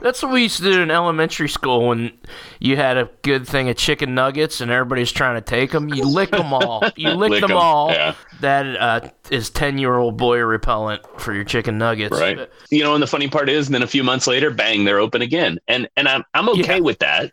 [0.00, 2.12] That's what we used to do in elementary school when
[2.58, 5.92] you had a good thing of chicken nuggets and everybody's trying to take them.
[5.92, 6.82] You lick them all.
[6.96, 7.90] You lick, lick them, them, all.
[7.90, 8.14] Yeah.
[8.40, 12.18] That uh, is ten year old boy repellent for your chicken nuggets.
[12.18, 12.36] Right.
[12.36, 15.00] But, you know, and the funny part is, then a few months later, bang, they're
[15.00, 16.80] open again, and and I'm I'm okay yeah.
[16.80, 17.30] with that.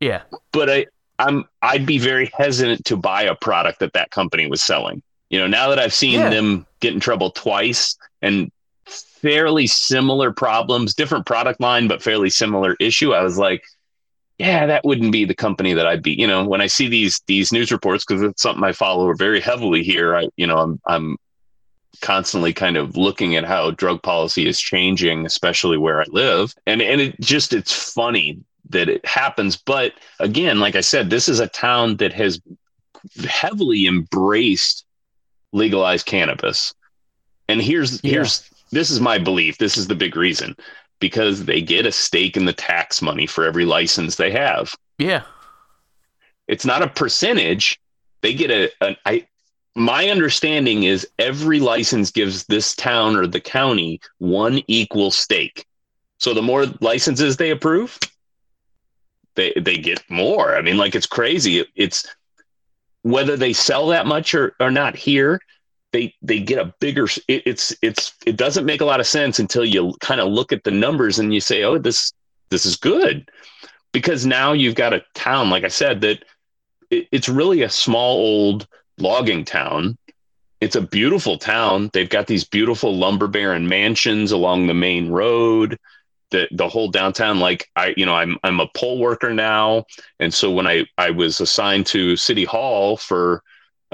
[0.00, 0.22] Yeah.
[0.52, 0.86] But I
[1.18, 5.02] I'm I'd be very hesitant to buy a product that that company was selling.
[5.30, 6.30] You know, now that I've seen yeah.
[6.30, 8.50] them get in trouble twice and
[8.86, 13.12] fairly similar problems, different product line, but fairly similar issue.
[13.12, 13.64] I was like,
[14.38, 16.12] yeah, that wouldn't be the company that I'd be.
[16.12, 19.40] You know, when I see these these news reports, because it's something I follow very
[19.40, 20.16] heavily here.
[20.16, 21.16] I, you know, I'm I'm
[22.00, 26.82] constantly kind of looking at how drug policy is changing, especially where I live, and
[26.82, 29.56] and it just it's funny that it happens.
[29.56, 32.40] But again, like I said, this is a town that has
[33.28, 34.84] heavily embraced
[35.52, 36.74] legalized cannabis.
[37.48, 38.10] And here's yeah.
[38.10, 39.58] here's this is my belief.
[39.58, 40.56] This is the big reason
[41.00, 44.74] because they get a stake in the tax money for every license they have.
[44.98, 45.22] Yeah.
[46.48, 47.80] It's not a percentage.
[48.20, 49.26] They get a, an, I,
[49.74, 55.66] my understanding is every license gives this town or the county one equal stake.
[56.18, 57.98] So the more licenses they approve,
[59.34, 60.56] they they get more.
[60.56, 61.66] I mean, like it's crazy.
[61.74, 62.06] It's
[63.02, 65.40] whether they sell that much or, or not here,
[65.94, 69.38] they they get a bigger it, it's it's it doesn't make a lot of sense
[69.38, 72.12] until you kind of look at the numbers and you say oh this
[72.50, 73.30] this is good.
[73.92, 76.24] Because now you've got a town like i said that
[76.90, 78.66] it, it's really a small old
[78.98, 79.96] logging town.
[80.60, 81.90] It's a beautiful town.
[81.92, 85.78] They've got these beautiful lumber baron mansions along the main road.
[86.30, 89.84] The the whole downtown like i you know i'm i'm a poll worker now.
[90.18, 93.44] And so when i i was assigned to city hall for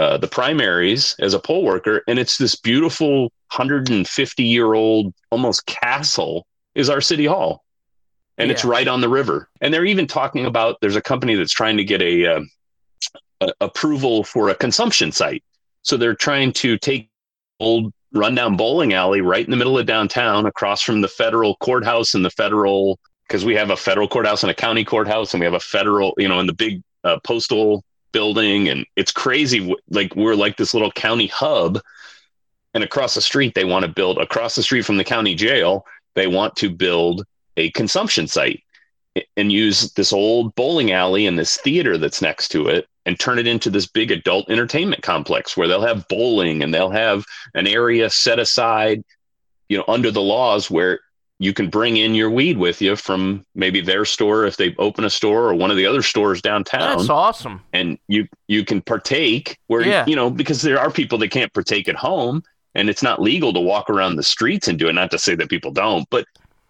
[0.01, 5.67] uh, the primaries as a poll worker, and it's this beautiful 150 year old almost
[5.67, 7.63] castle is our city hall,
[8.39, 8.55] and yeah.
[8.55, 9.51] it's right on the river.
[9.61, 12.41] And they're even talking about there's a company that's trying to get a, uh,
[13.43, 15.45] a approval for a consumption site,
[15.83, 17.11] so they're trying to take
[17.61, 22.15] old rundown bowling alley right in the middle of downtown, across from the federal courthouse
[22.15, 25.45] and the federal because we have a federal courthouse and a county courthouse, and we
[25.45, 30.15] have a federal, you know, in the big uh, postal building and it's crazy like
[30.17, 31.81] we're like this little county hub
[32.75, 35.85] and across the street they want to build across the street from the county jail
[36.15, 37.25] they want to build
[37.57, 38.63] a consumption site
[39.37, 43.39] and use this old bowling alley and this theater that's next to it and turn
[43.39, 47.67] it into this big adult entertainment complex where they'll have bowling and they'll have an
[47.67, 49.03] area set aside
[49.69, 51.01] you know under the laws where
[51.41, 55.05] you can bring in your weed with you from maybe their store if they open
[55.05, 56.99] a store or one of the other stores downtown.
[56.99, 57.63] That's awesome.
[57.73, 60.05] And you you can partake where yeah.
[60.07, 62.43] you know because there are people that can't partake at home
[62.75, 65.35] and it's not legal to walk around the streets and do it not to say
[65.35, 66.27] that people don't but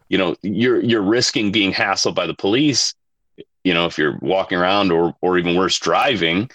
[0.08, 2.94] you know you're you're risking being hassled by the police
[3.64, 6.48] you know if you're walking around or or even worse driving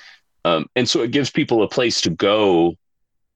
[0.45, 2.75] um, and so it gives people a place to go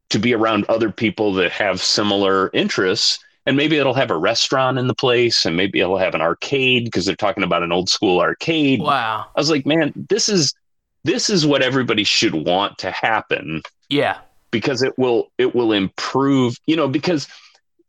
[0.10, 4.78] to be around other people that have similar interests and maybe it'll have a restaurant
[4.78, 7.90] in the place and maybe it'll have an arcade because they're talking about an old
[7.90, 8.80] school arcade.
[8.80, 9.26] Wow.
[9.36, 10.54] I was like man this is
[11.04, 13.64] this is what everybody should want to happen.
[13.90, 14.20] Yeah.
[14.52, 17.28] Because it will it will improve you know because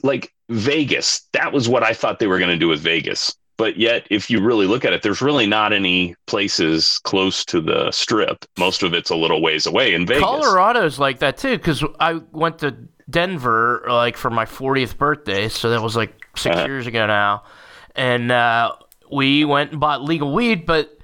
[0.03, 3.37] like vegas that was what i thought they were going to do with vegas.
[3.59, 7.61] But yet if you really look at it there's really not any places close to
[7.61, 8.47] the strip.
[8.59, 10.23] Most of it's a little ways away in vegas.
[10.23, 12.75] Colorado's like that too because i went to
[13.11, 16.67] Denver like for my 40th birthday, so that was like 6 uh-huh.
[16.67, 17.43] years ago now.
[17.97, 18.73] and uh,
[19.11, 20.97] we went and bought legal weed, but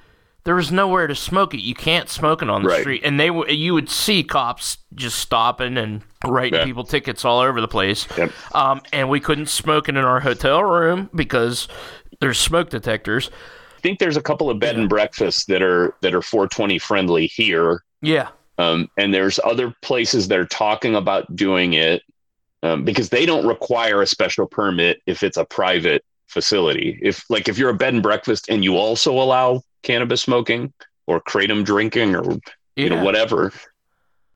[0.45, 1.61] there was nowhere to smoke it.
[1.61, 2.81] You can't smoke it on the Right.
[2.83, 6.65] street, and they w- you would see cops just stopping and writing Yeah.
[6.65, 8.07] people tickets all over the place.
[8.17, 8.31] Yep.
[8.55, 11.67] Um, and we couldn't smoke it in our hotel room because
[12.21, 13.29] there's smoke detectors.
[13.77, 17.27] I think there's a couple of bed and breakfasts that are that are 420 friendly
[17.27, 17.83] here.
[18.01, 18.29] Yeah,
[18.59, 22.03] Um, and there's other places that are talking about doing it
[22.63, 26.99] um, because they don't require a special permit if it's a private facility.
[27.03, 30.73] If like if you're a bed and breakfast and you also allow cannabis smoking
[31.07, 32.39] or kratom drinking or yeah.
[32.77, 33.53] you know whatever,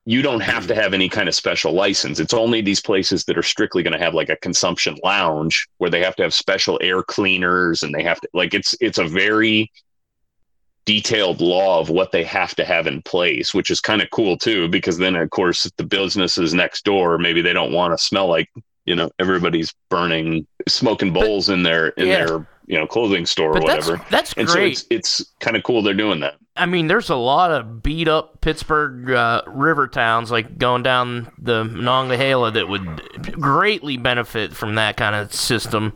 [0.04, 2.20] you don't have to have any kind of special license.
[2.20, 5.90] It's only these places that are strictly going to have like a consumption lounge where
[5.90, 9.04] they have to have special air cleaners and they have to like it's it's a
[9.04, 9.70] very
[10.94, 14.36] detailed law of what they have to have in place, which is kind of cool
[14.36, 18.26] too because then of course the businesses next door maybe they don't want to smell
[18.26, 18.48] like,
[18.86, 22.24] you know, everybody's burning smoking bowls in their in Yeah.
[22.26, 24.04] their, you know, clothing store or but that's whatever.
[24.10, 24.72] that's And so great.
[24.72, 26.34] it's it's kind of cool they're doing that.
[26.56, 31.30] I mean, there's a lot of beat up Pittsburgh uh, river towns like going down
[31.38, 32.84] the Monongahela that would
[33.40, 35.92] greatly benefit from that kind of system.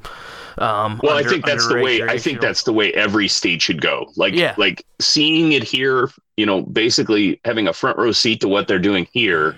[0.58, 2.02] Um, Well, under- I think that's the way.
[2.02, 4.10] I think that's the way every state should go.
[4.16, 4.54] Like, Yeah.
[4.56, 6.10] like seeing it here.
[6.36, 9.56] You know, basically having a front row seat to what they're doing here.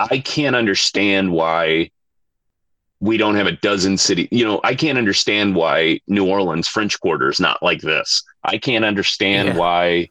[0.00, 1.90] I can't understand why
[3.00, 4.28] we don't have a dozen city.
[4.30, 8.22] You know, I can't understand why New Orleans French Quarter is not like this.
[8.44, 9.56] I can't understand Yeah.
[9.56, 10.10] why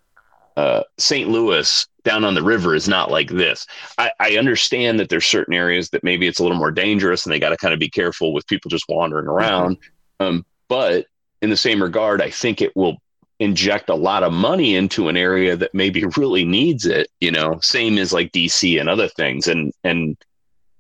[0.56, 1.30] uh, St.
[1.30, 3.68] Louis down on the river is not like this.
[3.98, 7.34] I, I understand that there's certain areas that maybe it's a little more dangerous and
[7.34, 9.78] they got to kind of be careful with people just wandering around.
[10.22, 11.08] Um, but
[11.42, 12.98] in the same regard, I think it will
[13.40, 17.10] inject a lot of money into an area that maybe really needs it.
[17.20, 19.48] You know, same as like DC and other things.
[19.48, 20.16] And and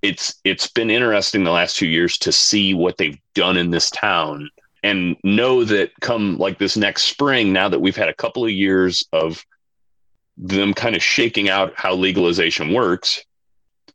[0.01, 3.89] it's it's been interesting the last two years to see what they've done in this
[3.89, 4.49] town
[4.81, 8.51] and know that come like this next spring, now that we've had a couple of
[8.51, 9.43] years of
[10.37, 13.23] them kind of shaking out how legalization works,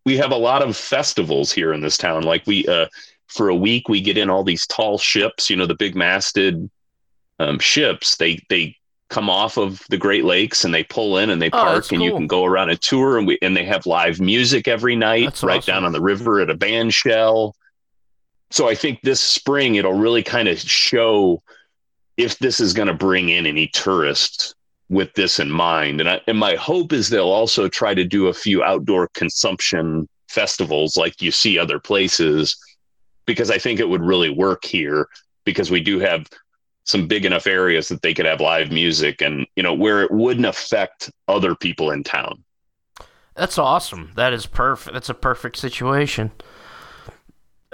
[0.04, 2.22] we have a lot of festivals here in this town.
[2.24, 2.86] Like we, uh,
[3.28, 6.68] for a week, we get in all these tall ships, you know, the big masted
[7.38, 8.16] um, ships.
[8.16, 8.76] They they
[9.08, 11.92] come off of the Great Lakes and they pull in and they Oh, park, that's
[11.92, 13.18] and you can go around a tour.
[13.18, 15.74] And we and they have live music every night, That's right awesome.
[15.74, 17.54] down on the river at a band shell.
[18.50, 21.42] So I think this spring it'll really kind of show
[22.16, 24.54] if this is going to bring in any tourists
[24.92, 26.00] with this in mind.
[26.00, 30.06] And I, and my hope is they'll also try to do a few outdoor consumption
[30.28, 32.56] festivals like you see other places
[33.24, 35.08] because I think it would really work here
[35.44, 36.26] because we do have
[36.84, 40.10] some big enough areas that they could have live music and you know where it
[40.10, 42.44] wouldn't affect other people in town.
[43.34, 44.12] That's awesome.
[44.16, 44.92] That is perfect.
[44.92, 46.32] That's a perfect situation.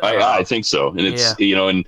[0.00, 1.84] I, uh, I think so, and it's you know, and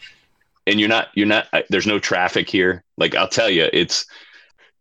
[0.67, 2.83] and you're not you're not there's no traffic here.
[2.97, 4.07] Like I'll tell you, it's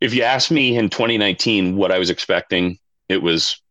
[0.01, 2.77] if you asked me in 2019 what I was expecting,
[3.07, 3.61] it was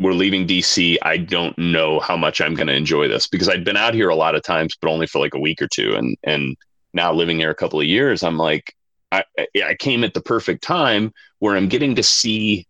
[0.00, 0.96] we're leaving DC.
[1.02, 4.08] I don't know how much I'm going to enjoy this because I'd been out here
[4.08, 6.56] a lot of times, but only for like a week or two, and and
[6.92, 8.74] now living here a couple of years, I'm like
[9.12, 9.24] I
[9.64, 12.66] I came at the perfect time where I'm getting to see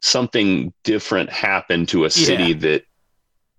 [0.00, 2.58] something different happen to a city Yeah.
[2.58, 2.84] that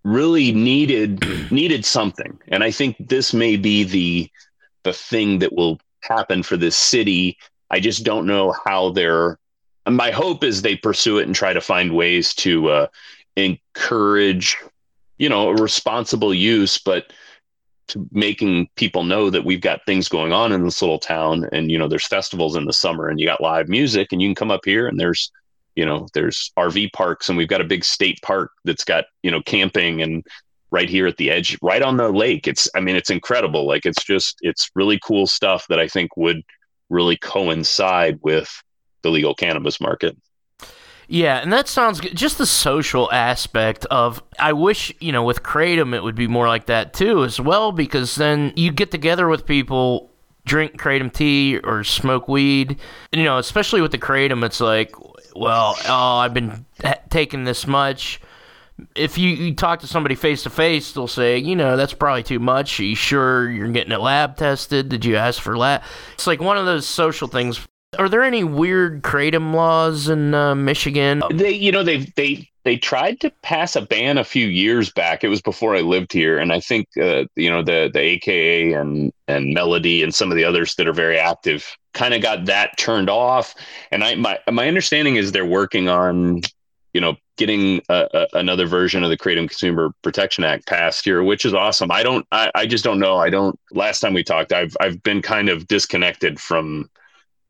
[0.03, 4.29] really needed needed something and i think this may be the
[4.83, 7.35] the thing that will happen for this city
[7.75, 9.37] i just don't know how they're
[9.87, 12.87] my hope is they pursue it and try to find ways to uh,
[13.35, 14.57] encourage
[15.17, 17.11] you know responsible use but
[17.87, 21.69] to making people know that we've got things going on in this little town and
[21.69, 24.35] you know there's festivals in the summer and you got live music and you can
[24.35, 25.31] come up here and there's
[25.75, 29.29] you know there's rv parks and we've got a big state park that's got you
[29.29, 30.25] know camping and
[30.71, 32.47] right here at the edge right on the lake.
[32.47, 33.65] It's i mean it's incredible.
[33.65, 36.41] Like it's just it's really cool stuff that i think would
[36.89, 38.61] really coincide with
[39.01, 40.17] the legal cannabis market
[41.07, 42.15] Yeah, and that sounds good.
[42.15, 46.47] Just the social aspect of, I wish, you know, with Kratom it would be more
[46.47, 50.09] like that too, as well, because then you get together with people,
[50.45, 52.79] drink Kratom tea or smoke weed.
[53.11, 54.95] You know, especially with the Kratom, it's like,
[55.35, 58.19] well, oh, I've been ha- taking this much.
[58.95, 62.23] If you, you talk to somebody face to face, they'll say, you know, that's probably
[62.23, 62.79] too much.
[62.79, 64.89] Are you sure you're getting it lab tested?
[64.89, 65.81] Did you ask for lab?
[66.13, 67.65] It's like one of those social things.
[67.97, 71.23] Are there any weird kratom laws in uh, Michigan?
[71.31, 75.23] they you know they they they tried to pass a ban a few years back
[75.23, 78.73] it was before i lived here and i think uh, you know the the aka
[78.73, 82.45] and and melody and some of the others that are very active kind of got
[82.45, 83.55] that turned off
[83.91, 86.41] and i my my understanding is they're working on
[86.95, 91.21] you know, getting a, a, another version of the Kratom Consumer Protection Act passed here,
[91.25, 91.91] which is awesome.
[91.91, 93.17] I don't, I, I just don't know.
[93.17, 93.59] I don't.
[93.71, 96.89] Last time we talked, I've I've been kind of disconnected from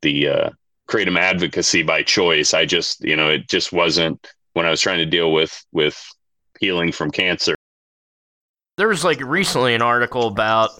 [0.02, 0.50] the uh,
[0.88, 2.54] Kratom advocacy by choice.
[2.54, 5.96] I just, you know, it just wasn't when I was trying to deal with with
[6.58, 7.54] healing from cancer.
[8.78, 10.70] There was like recently an article about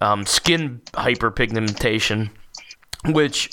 [0.00, 2.30] um, skin hyperpigmentation,
[3.06, 3.50] which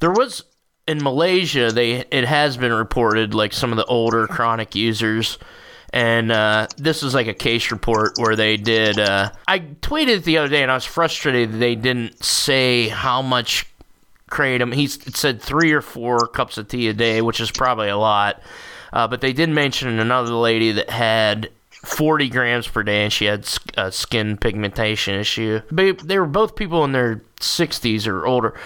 [0.00, 0.44] there was
[0.88, 1.70] in Malaysia.
[1.70, 5.38] They it has been reported like some of the older chronic users.
[5.90, 8.98] And uh, this is like a case report where they did.
[8.98, 13.22] Uh, I tweeted the other day, and I was frustrated that they didn't say how
[13.22, 13.66] much
[14.30, 14.74] kratom.
[14.74, 18.42] He said three or four cups of tea a day, which is probably a lot.
[18.92, 23.26] Uh, but they did mention another lady that had 40 grams per day and she
[23.26, 25.60] had a skin pigmentation issue.
[25.70, 28.58] They, they were both people in their 60s or older,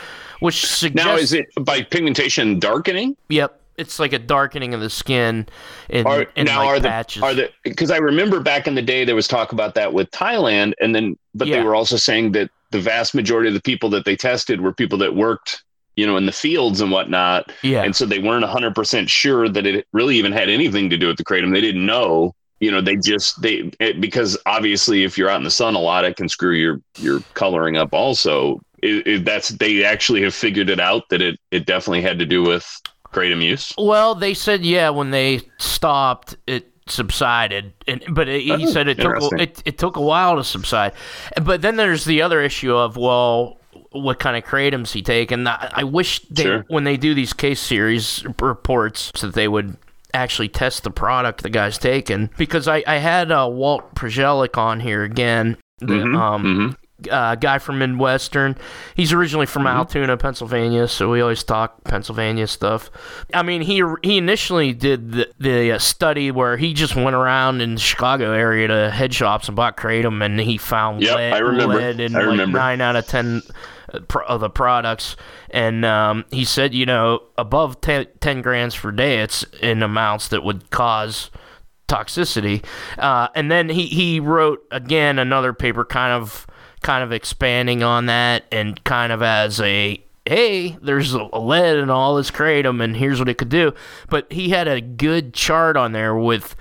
[0.42, 1.06] which suggests.
[1.06, 3.16] Now, is it by pigmentation darkening?
[3.28, 3.60] Yep.
[3.78, 5.46] It's like a darkening of the skin
[5.88, 7.20] in, are, in now like are patches.
[7.20, 9.92] the are the because I remember back in the day there was talk about that
[9.94, 11.56] with Thailand and then but Yeah.
[11.56, 14.74] they were also saying that the vast majority of the people that they tested were
[14.74, 15.64] people that worked
[15.96, 17.82] you know in the fields and whatnot yeah.
[17.82, 21.16] and so they weren't 100% sure that it really even had anything to do with
[21.16, 25.30] the kratom they didn't know you know they just they it, because obviously if you're
[25.30, 29.06] out in the sun a lot it can screw your your coloring up also it,
[29.06, 32.42] it, that's they actually have figured it out that it it definitely had to do
[32.42, 38.42] with kratom use Well, they said yeah when they stopped it subsided, and but it,
[38.42, 40.92] he Oh, said it took a, it, it took a while to subside.
[41.42, 43.60] But then there's the other issue of well,
[43.92, 46.64] what kind of kratoms he take, and I, I wish they Sure.
[46.68, 49.76] when they do these case series reports that they would
[50.14, 54.80] actually test the product the guy's taking because I I had uh, Walt Prozialeck on
[54.80, 55.56] here again.
[55.78, 56.76] The, Mhm, um, mhm.
[57.10, 58.56] Uh, guy from Midwestern.
[58.94, 59.76] He's originally from Mm-hmm.
[59.78, 62.90] Altoona, Pennsylvania, so we always talk Pennsylvania stuff.
[63.32, 67.60] I mean, he he initially did the, the uh, study where he just went around
[67.60, 71.32] in the Chicago area to head shops and bought kratom, and he found Yep, lead,
[71.32, 71.74] I remember.
[71.76, 72.58] lead in I like remember.
[72.58, 73.42] nine out of ten
[73.92, 75.16] uh, of the products.
[75.50, 80.28] And um, he said, you know, above 10, 10 grams per day, it's in amounts
[80.28, 81.30] that would cause
[81.88, 82.64] toxicity.
[82.98, 86.46] Uh, and then he, he wrote again another paper kind of
[86.82, 91.90] kind of expanding on that and kind of as a hey, there's a lead in
[91.90, 93.74] all this kratom and here's what it could do.
[94.08, 96.54] But he had a good chart on there with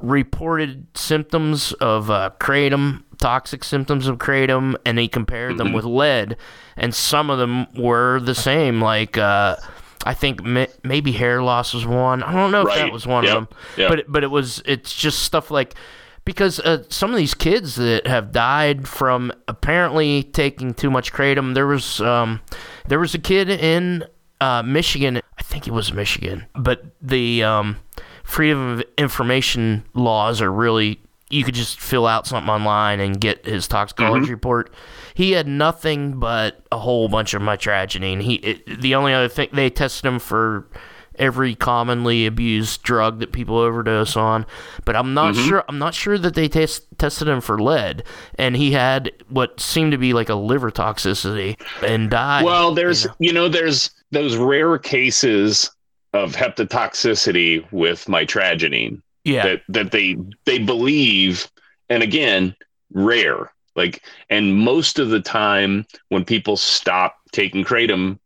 [0.00, 6.36] reported symptoms of uh, kratom, toxic symptoms of kratom, and he compared them with lead,
[6.76, 8.80] and some of them were the same.
[8.80, 9.56] Like uh,
[10.06, 12.22] I think ma- maybe hair loss was one.
[12.22, 13.36] I don't know if that was one Yep.
[13.36, 13.88] of them, Yep.
[13.90, 14.62] but but it was.
[14.64, 15.74] It's just stuff like
[16.28, 21.54] because uh, some of these kids that have died from apparently taking too much kratom.
[21.54, 22.42] There was um,
[22.86, 24.04] there was a kid in
[24.38, 25.22] uh, Michigan.
[25.38, 27.78] I think it was Michigan, but the um,
[28.24, 31.00] freedom of information laws are really
[31.30, 34.70] you could just fill out something online and get his toxicology report.
[35.14, 38.20] He had nothing but a whole bunch of mitragynine.
[38.20, 40.68] He it, the only other thing they tested him for
[41.18, 44.46] every commonly abused drug that people overdose on,
[44.84, 45.48] but I'm not mm-hmm.
[45.48, 45.64] sure.
[45.68, 48.04] I'm not sure that they test, tested him for lead,
[48.36, 52.44] and he had what seemed to be like a liver toxicity and died.
[52.44, 53.16] Well, there's you know?
[53.20, 55.70] you know, there's those rare cases
[56.14, 61.50] of hepatotoxicity with mitragynine yeah, that that they they believe,
[61.88, 62.54] and again,
[62.92, 63.52] rare.
[63.76, 68.18] Like, and most of the time when people stop taking kratom,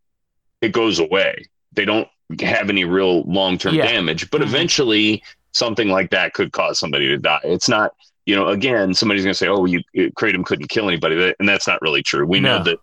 [0.63, 1.45] it goes away.
[1.73, 2.09] They don't
[2.41, 3.87] have any real long term Yeah.
[3.87, 4.45] damage, but Mhm.
[4.45, 5.23] eventually
[5.53, 7.41] something like that could cause somebody to die.
[7.45, 7.93] It's not,
[8.27, 9.83] you know, again, somebody's going to say, "Oh, you
[10.17, 12.27] kratom couldn't kill anybody," and that's not really true.
[12.27, 12.79] We know that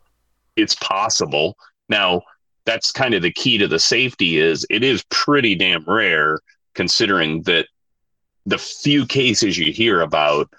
[0.56, 1.58] it's possible.
[1.88, 2.22] Now,
[2.66, 6.40] that's kind of the key to the safety is it is pretty damn rare
[6.76, 7.68] considering that
[8.46, 10.50] the few cases you hear about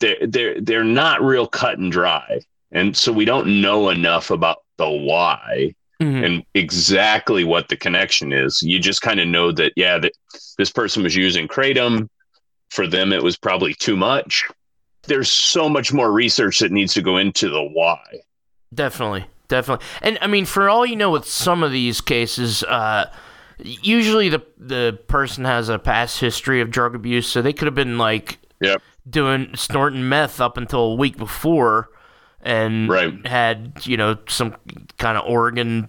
[0.00, 2.40] they're they're they're not real cut and dry.
[2.72, 6.24] And so we don't know enough about the why Mhm.
[6.24, 8.62] and exactly what the connection is.
[8.62, 10.12] You just kind of know that yeah, that
[10.56, 12.08] this person was using kratom.
[12.70, 14.44] For them, it was probably too much.
[15.08, 17.98] There's so much more research that needs to go into the why.
[18.72, 19.84] Definitely, definitely.
[20.02, 23.10] And I mean, for all you know, with some of these cases, uh,
[23.58, 27.74] usually the the person has a past history of drug abuse, so they could have
[27.74, 28.82] been like Yep.
[29.08, 31.88] doing snorting meth up until a week before,
[32.42, 33.26] and Right.
[33.26, 34.56] had you know some
[34.98, 35.88] kind of organ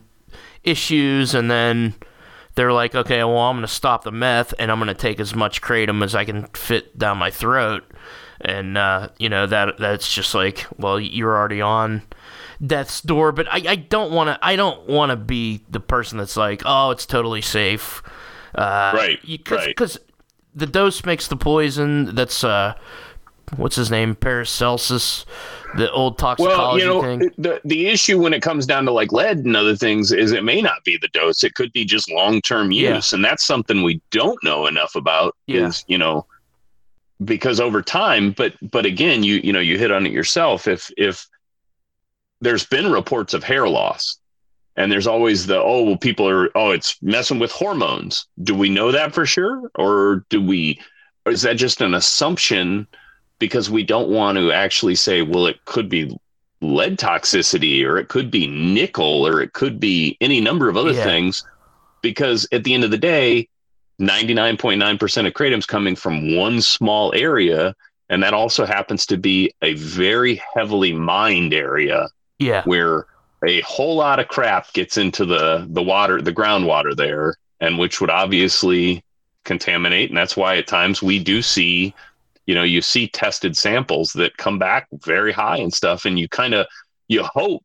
[0.63, 1.95] issues, and then
[2.55, 5.61] they're like, okay, well, I'm gonna stop the meth, and I'm gonna take as much
[5.61, 7.83] kratom as I can fit down my throat,
[8.41, 12.01] and uh, you know that that's just like, well, you're already on
[12.65, 13.31] death's door.
[13.31, 16.61] But I, I don't want to I don't want to be the person that's like,
[16.65, 18.03] oh, it's totally safe.
[18.53, 19.19] Uh, right.
[19.45, 19.67] Cause, right.
[19.67, 19.97] Because
[20.53, 22.13] the dose makes the poison.
[22.13, 22.73] That's uh,
[23.57, 25.25] what's his name, Paracelsus,
[25.75, 27.31] the old toxicology well, you know, thing.
[27.37, 30.43] The the issue when it comes down to like lead and other things is it
[30.43, 31.43] may not be the dose.
[31.43, 33.15] It could be just long term use, yeah.
[33.15, 35.35] and that's something we don't know enough about.
[35.47, 35.67] Yeah.
[35.67, 36.25] Is you know
[37.23, 40.67] because over time, but but again, you you know you hit on it yourself.
[40.67, 41.27] If if
[42.41, 44.17] there's been reports of hair loss
[44.75, 48.69] and there's always the oh well people are oh it's messing with hormones do we
[48.69, 50.79] know that for sure or do we
[51.25, 52.87] or is that just an assumption
[53.41, 56.17] because we don't want to actually say well it could be
[56.61, 60.93] lead toxicity or it could be nickel or it could be any number of other
[60.93, 61.03] yeah.
[61.03, 61.43] things
[62.01, 63.49] because at the end of the day
[63.99, 67.75] 99.9% of kratom's coming from one small area
[68.09, 72.07] and that also happens to be a very heavily mined area
[72.39, 73.07] yeah where
[73.45, 77.99] a whole lot of crap gets into the the water, the groundwater there, and which
[78.01, 79.03] would obviously
[79.43, 80.09] contaminate.
[80.09, 81.93] And that's why at times we do see,
[82.51, 86.27] you know, you see tested samples that come back very high and stuff, and you
[86.27, 86.67] kind of
[87.07, 87.63] you hope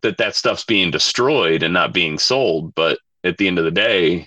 [0.00, 3.70] that that stuff's being destroyed and not being sold, but at the end of the
[3.70, 4.26] day,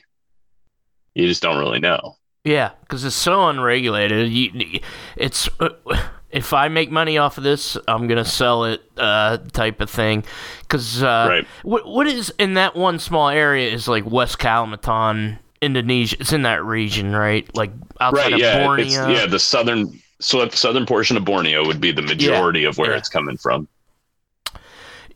[1.15, 2.15] you just don't really know.
[2.43, 4.31] Yeah, because it's so unregulated.
[4.31, 4.81] You,
[5.15, 5.49] it's.
[5.59, 5.69] Uh,
[6.29, 10.25] if I make money off of this, I'm gonna sell it, uh, type of thing.
[10.59, 11.47] Because uh, right.
[11.63, 16.17] what what is in that one small area is like West Kalimantan, Indonesia.
[16.19, 17.49] It's in that region, right?
[17.55, 19.07] Like outside right, yeah, of Borneo.
[19.07, 22.77] Yeah, the southern so the southern portion of Borneo would be the majority yeah, of
[22.77, 22.97] where yeah.
[22.97, 23.67] it's coming from.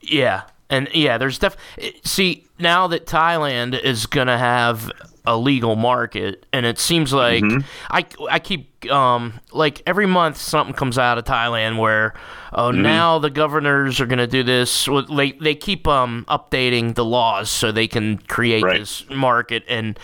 [0.01, 1.55] Yeah, and yeah, there's def.
[2.03, 4.91] See, now that Thailand is gonna have
[5.25, 7.59] a legal market, and it seems like mm-hmm.
[7.89, 12.13] I I keep um like every month something comes out of Thailand where
[12.53, 12.81] oh mm-hmm.
[12.81, 14.87] now the governors are gonna do this.
[15.09, 18.79] They they keep um updating the laws so they can create right.
[18.79, 19.99] this market, and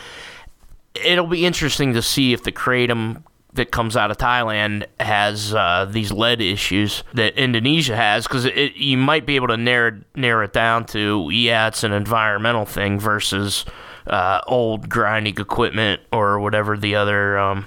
[0.94, 5.88] it'll be interesting to see if the kratom that comes out of Thailand has uh,
[5.90, 8.46] these lead issues that Indonesia has because
[8.76, 13.00] you might be able to narrow narrow it down to yeah it's an environmental thing
[13.00, 13.66] versus
[14.08, 17.66] uh, old grinding equipment or whatever the other um,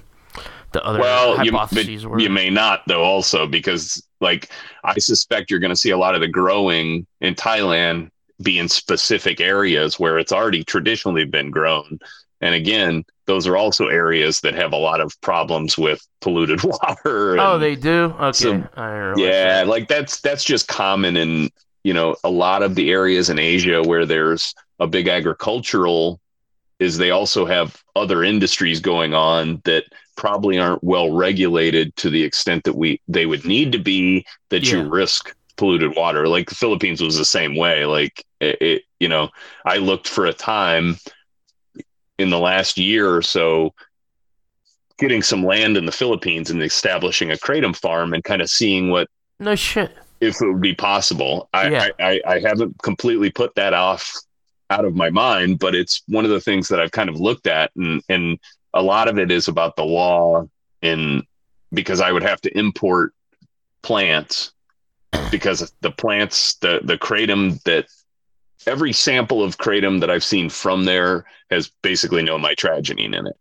[0.72, 2.20] the other well, hypotheses you, were.
[2.20, 4.50] You may not though, also because like
[4.84, 8.10] I suspect you're going to see a lot of the growing in Thailand
[8.42, 11.98] be in specific areas where it's already traditionally been grown.
[12.40, 17.38] And again, those are also areas that have a lot of problems with polluted water.
[17.38, 18.14] oh, they do.
[18.18, 18.32] Okay.
[18.32, 21.50] So, yeah, like that's that's just common in
[21.84, 26.19] you know a lot of the areas in Asia where there's a big agricultural
[26.80, 29.84] is they also have other industries going on that
[30.16, 34.64] probably aren't well regulated to the extent that we they would need to be that
[34.64, 34.78] yeah.
[34.78, 39.08] you risk polluted water like the philippines was the same way like it, it, you
[39.08, 39.28] know
[39.64, 40.96] i looked for a time
[42.18, 43.72] in the last year or so
[44.98, 48.90] getting some land in the philippines and establishing a kratom farm and kind of seeing
[48.90, 49.08] what
[49.38, 51.88] no shit if it would be possible I, yeah.
[51.98, 54.14] I, I i haven't completely put that off
[54.70, 57.46] out of my mind, but it's one of the things that I've kind of looked
[57.46, 58.38] at, and and
[58.72, 60.48] a lot of it is about the law,
[60.80, 61.24] in
[61.72, 63.12] because I would have to import
[63.82, 64.52] plants
[65.30, 67.86] because the plants, the the kratom that
[68.66, 73.36] every sample of kratom that I've seen from there has basically no mitragynine in it,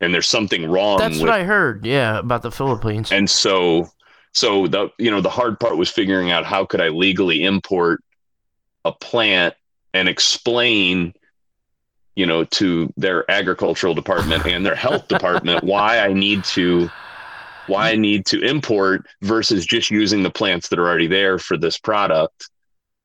[0.00, 0.98] and there's something wrong.
[0.98, 1.84] That's with, what I heard.
[1.84, 3.10] Yeah, about the Philippines.
[3.10, 3.90] And so,
[4.32, 8.02] so the you know the hard part was figuring out how could I legally import
[8.84, 9.54] a plant
[9.98, 11.12] and explain
[12.14, 16.88] you know to their agricultural department and their health department why I need to
[17.66, 21.58] why I need to import versus just using the plants that are already there for
[21.58, 22.48] this product.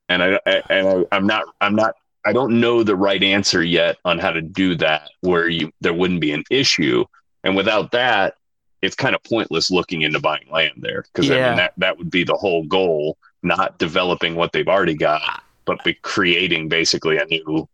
[0.07, 3.63] And I, I and I, i'm not I'm not I don't know the right answer
[3.63, 7.05] yet on how to do that where you there wouldn't be an issue.
[7.43, 8.35] And without that,
[8.81, 11.35] it's kind of pointless looking into buying land there because yeah.
[11.35, 15.43] I mean that that would be the whole goal, not developing what they've already got
[15.65, 17.67] but be creating basically a new.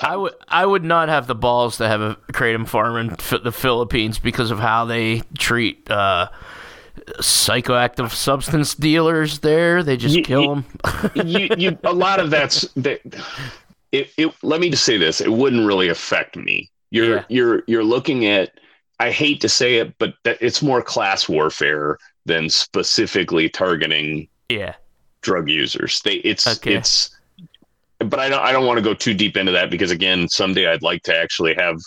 [0.00, 3.52] I would I would not have the balls to have a kratom farm in the
[3.52, 6.28] Philippines because of how they treat uh,
[7.18, 9.82] psychoactive substance dealers there.
[9.82, 10.64] They just you, kill them.
[11.14, 13.00] you, you, a lot of that's that.
[13.92, 16.70] It, it, let me just say this: it wouldn't really affect me.
[16.90, 17.24] You're yeah.
[17.28, 18.58] you're you're looking at.
[18.98, 24.74] I hate to say it, but it's more class warfare than specifically targeting yeah
[25.22, 26.00] drug users.
[26.02, 26.74] They it's okay.
[26.74, 27.16] it's
[27.98, 30.66] but I don't I don't want to go too deep into that because again, someday
[30.66, 31.78] I'd like to actually have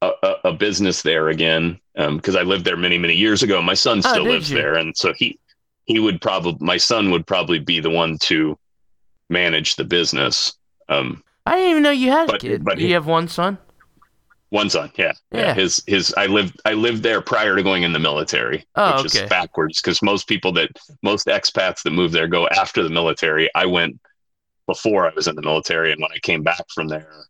[0.00, 3.62] a, a, a business there again because um, I lived there many many years ago.
[3.62, 4.56] My son oh, still oh, lives you?
[4.56, 5.38] there, and so he
[5.84, 8.58] he would probably my son would probably be the one to
[9.28, 10.54] manage the business.
[10.88, 12.64] Um, I didn't even know you had but, a kid.
[12.64, 13.58] But you he, have one son.
[14.52, 15.12] One son, yeah.
[15.32, 15.40] Yeah.
[15.40, 15.54] yeah.
[15.54, 19.14] His his I lived I lived there prior to going in the military, Oh, which
[19.14, 19.24] okay.
[19.24, 20.68] is backwards because most people that
[21.02, 23.48] most expats that move there go after the military.
[23.54, 23.98] I went
[24.66, 27.24] before I was in the military, and when I came back from there,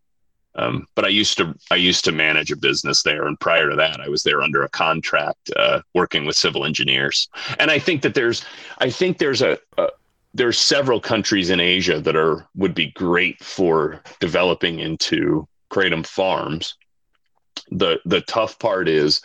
[0.56, 3.76] um, but I used to I used to manage a business there, and prior to
[3.76, 7.28] that, I was there under a contract uh, working with civil engineers.
[7.60, 8.44] And I think that there's
[8.78, 9.90] I think there's a, a
[10.34, 16.74] there's several countries in Asia that are would be great for developing into kratom farms.
[17.70, 19.20] The the tough part is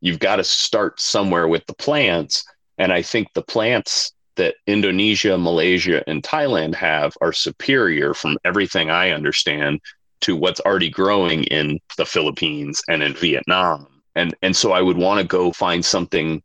[0.00, 2.44] you've got to start somewhere with the plants,
[2.78, 8.90] and I think the plants that Indonesia, Malaysia, and Thailand have are superior from everything
[8.90, 9.80] I understand
[10.22, 13.86] to what's already growing in the Philippines and in Vietnam.
[14.14, 16.42] And and so I would want to go find something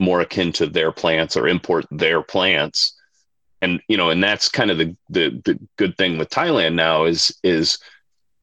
[0.00, 2.94] more akin to their plants or import their plants.
[3.60, 7.04] And you know, and that's kind of the the, the good thing with Thailand now
[7.04, 7.78] is is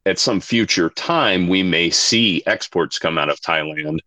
[0.05, 3.99] at some future time we may see exports come out of Thailand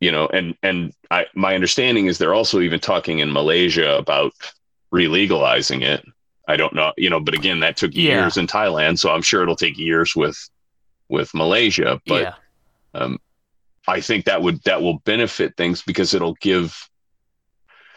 [0.00, 4.32] you know and and I my understanding is they're also even talking in Malaysia about
[4.92, 6.04] relegalizing it
[6.48, 8.20] I don't know you know but again that took Yeah.
[8.20, 10.38] years in Thailand so I'm sure it'll take years with
[11.08, 12.34] with Malaysia but yeah.
[12.94, 13.18] um,
[13.86, 16.88] I think that would that will benefit things because it'll give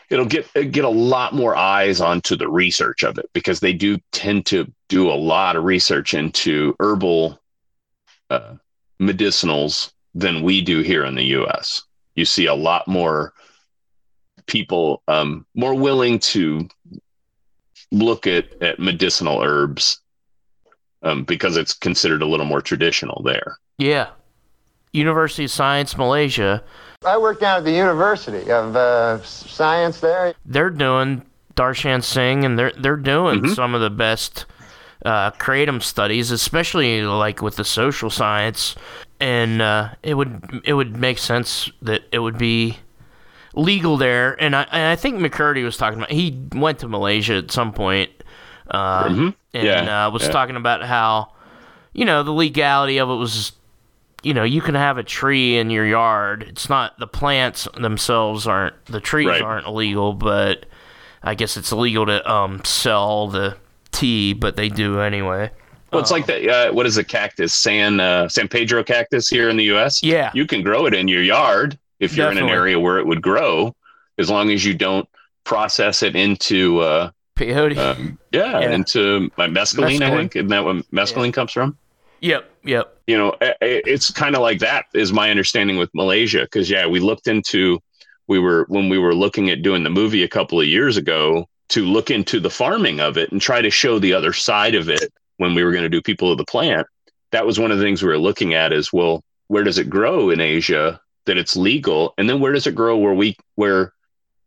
[0.10, 3.98] it'll get get a lot more eyes onto the research of it because they do
[4.12, 7.40] tend to do a lot of research into herbal
[8.30, 8.54] uh,
[9.02, 11.84] medicinals than we do here in the U.S.
[12.16, 13.34] You see a lot more
[14.48, 16.68] people um, more willing to
[17.92, 20.02] look at at medicinal herbs
[21.04, 23.58] um, because it's considered a little more traditional there.
[23.78, 24.10] Yeah.
[24.94, 26.64] University of Science Malaysia,
[27.06, 30.34] I work down at the University of uh, Science there.
[30.46, 31.22] they're doing
[31.56, 33.56] Darshan Singh and they're they're doing Mhm.
[33.56, 34.46] some of the best
[35.06, 38.76] uh, kratom studies, especially like with the social science,
[39.20, 42.78] and uh, it would it would make sense that it would be
[43.54, 44.36] legal there.
[44.42, 47.74] And I and I think McCurdy was talking about he went to Malaysia at some
[47.74, 48.10] point,
[48.72, 49.36] uh, Mhm.
[49.54, 50.30] and Yeah, uh, was yeah.
[50.32, 51.30] talking about how
[51.94, 53.52] you know the legality of it was
[54.24, 58.48] you know you can have a tree in your yard it's not the plants themselves
[58.48, 59.42] aren't the trees Right.
[59.42, 60.66] aren't illegal but
[61.24, 63.58] i guess it's illegal to um sell the
[63.92, 65.52] tea but they do anyway
[65.92, 67.54] Well, it's like the uh, what is a cactus?
[67.54, 70.04] San uh, San Pedro cactus here in the U.S.
[70.04, 73.08] yeah You can grow it in your yard if you're in an area where it
[73.08, 73.74] would grow,
[74.20, 75.08] as long as you don't
[75.46, 78.72] process it into uh, peyote um, yeah, Yeah.
[78.72, 80.36] into uh, mescaline, I think.
[80.36, 81.78] Isn't that what mescaline comes from?
[82.22, 85.90] Yep yep You know, i- i- it's kind of like that is my understanding with
[85.94, 86.42] Malaysia.
[86.42, 87.80] Because yeah, we looked into
[88.28, 91.48] we were when we were looking at doing the movie a couple of years ago
[91.70, 94.90] to look into the farming of it and try to show the other side of
[94.90, 96.88] it when we were going to do people of the plant.
[97.32, 99.90] That was one of the things we were looking at is well, where does it
[99.90, 103.94] grow in Asia that it's legal, and then where does it grow where we where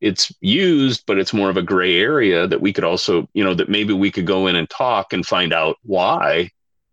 [0.01, 3.53] it's used, but it's more of a gray area that we could also, you know,
[3.55, 6.51] that maybe we could go in and talk and find out why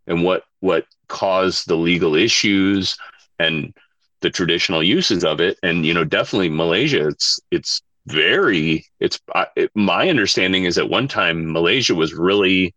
[0.08, 2.98] and what what caused the legal issues
[3.40, 3.74] and
[4.22, 5.58] the traditional uses of it.
[5.64, 10.90] And you know, definitely Malaysia, it's it's very it's I, it, my understanding is at
[10.90, 12.74] one time Malaysia was really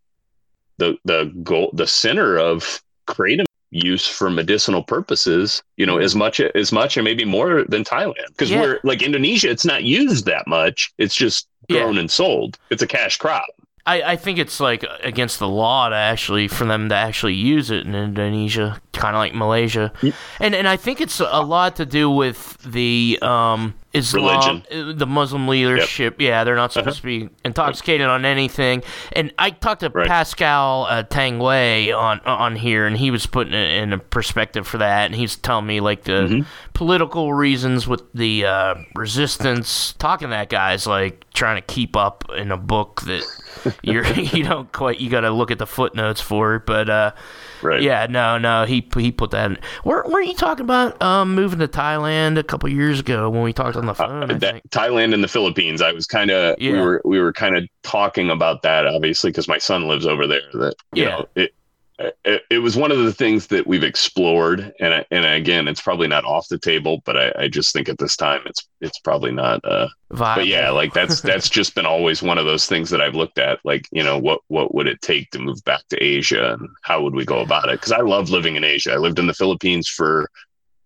[0.79, 6.41] the the goal the center of kratom use for medicinal purposes you know as much
[6.41, 8.61] as much and maybe more than thailand because Yeah.
[8.61, 11.83] we're like indonesia it's not used that much it's just Yeah.
[11.83, 13.47] grown and sold it's a cash crop
[13.91, 17.73] I, I think it's like against the law to actually for them to actually use
[17.73, 19.93] it in Indonesia, kind of like Malaysia,
[20.39, 25.07] and and I think it's a lot to do with the um Islam, uh, the
[25.07, 26.21] Muslim leadership.
[26.21, 28.85] Yeah, they're not supposed to be intoxicated on anything.
[29.13, 30.07] And I talked to Right.
[30.07, 34.79] Pascal uh, Tanguay on on here, and he was putting it in a perspective for
[34.79, 36.41] that, and he's telling me like the Mm-hmm.
[36.75, 39.95] political reasons with the uh, resistance.
[39.95, 43.25] Talking to that guy's like trying to keep up in a book that
[43.83, 47.11] you're you don't quite you got to look at the footnotes for it, but uh,
[47.63, 49.51] right yeah, no, no, he he put that.
[49.51, 49.59] in.
[49.85, 53.53] Were were you talking about um, moving to Thailand a couple years ago when we
[53.53, 54.31] talked on the phone?
[54.31, 54.71] Uh, that, think.
[54.71, 55.83] Thailand and the Philippines.
[55.83, 56.73] I was kind of yeah.
[56.73, 60.27] we were we were kind of talking about that obviously because my son lives over
[60.27, 60.41] there.
[60.55, 61.09] That you Yeah.
[61.11, 61.53] know it,
[62.25, 65.81] it it was one of the things that we've explored, and I- and again, it's
[65.81, 68.99] probably not off the table, but I, I just think at this time it's it's
[69.01, 69.65] probably not.
[69.65, 69.89] Uh,
[70.39, 73.39] but yeah, like that's that's just been always one of those things that I've looked
[73.39, 73.59] at.
[73.65, 77.03] Like you know what what would it take to move back to Asia, and how
[77.03, 77.81] would we go about it?
[77.81, 78.93] Because I love living in Asia.
[78.93, 80.31] I lived in the Philippines for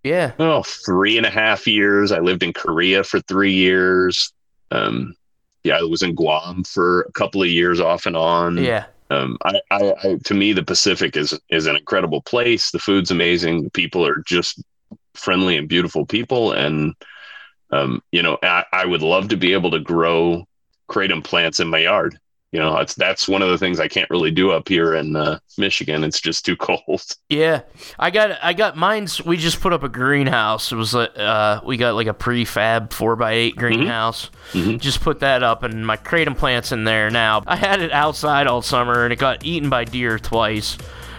[0.02, 4.32] yeah, oh three and a half years i lived in korea for three years
[4.70, 5.14] um
[5.62, 9.38] yeah i was in guam for a couple of years off and on yeah, um,
[9.44, 12.70] I, I, I, to me, the Pacific is is an incredible place.
[12.70, 13.70] The food's amazing.
[13.70, 14.62] People are just
[15.14, 16.94] friendly and beautiful people, and
[17.70, 20.44] um, you know, I, I would love to be able to grow
[20.88, 22.18] kratom plants in my yard
[22.54, 25.16] you know that's that's one of the things I can't really do up here in
[25.16, 26.04] uh, Michigan.
[26.04, 27.02] It's just too cold.
[27.28, 27.62] Yeah,
[27.98, 29.20] I got I got mine's.
[29.20, 30.70] We just put up a greenhouse.
[30.70, 33.60] It was uh we got like a prefab four by eight mm-hmm.
[33.60, 34.30] greenhouse.
[34.52, 34.76] Mm-hmm.
[34.76, 37.42] Just put that up, and my kratom plants in there now.
[37.44, 40.78] I had it outside all summer, and it got eaten by deer twice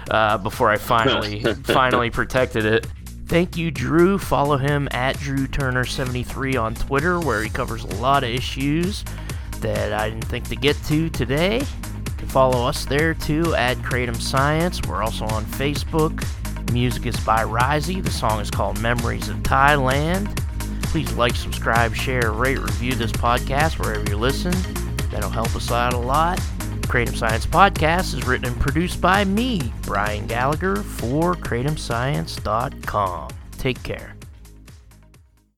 [0.10, 2.88] uh, before I finally finally protected it.
[3.26, 4.18] Thank you, Drew.
[4.20, 9.04] Follow him at Drew Turner73 on Twitter, where he covers a lot of issues
[9.62, 11.64] that I didn't think to get to today.
[12.18, 14.82] Can follow us there too at Kratom Science.
[14.88, 16.24] We're also on Facebook.
[16.72, 18.04] Music is by Risey.
[18.04, 20.36] The song is called Memories of Thailand.
[20.84, 24.54] Please like, subscribe, share, rate, review this podcast wherever you listen.
[25.12, 26.40] That'll help us out a lot.
[26.88, 33.30] Kratom Science Podcast is written and produced by me, Brian Gallagher, for KratomScience.com.
[33.58, 34.15] Take care.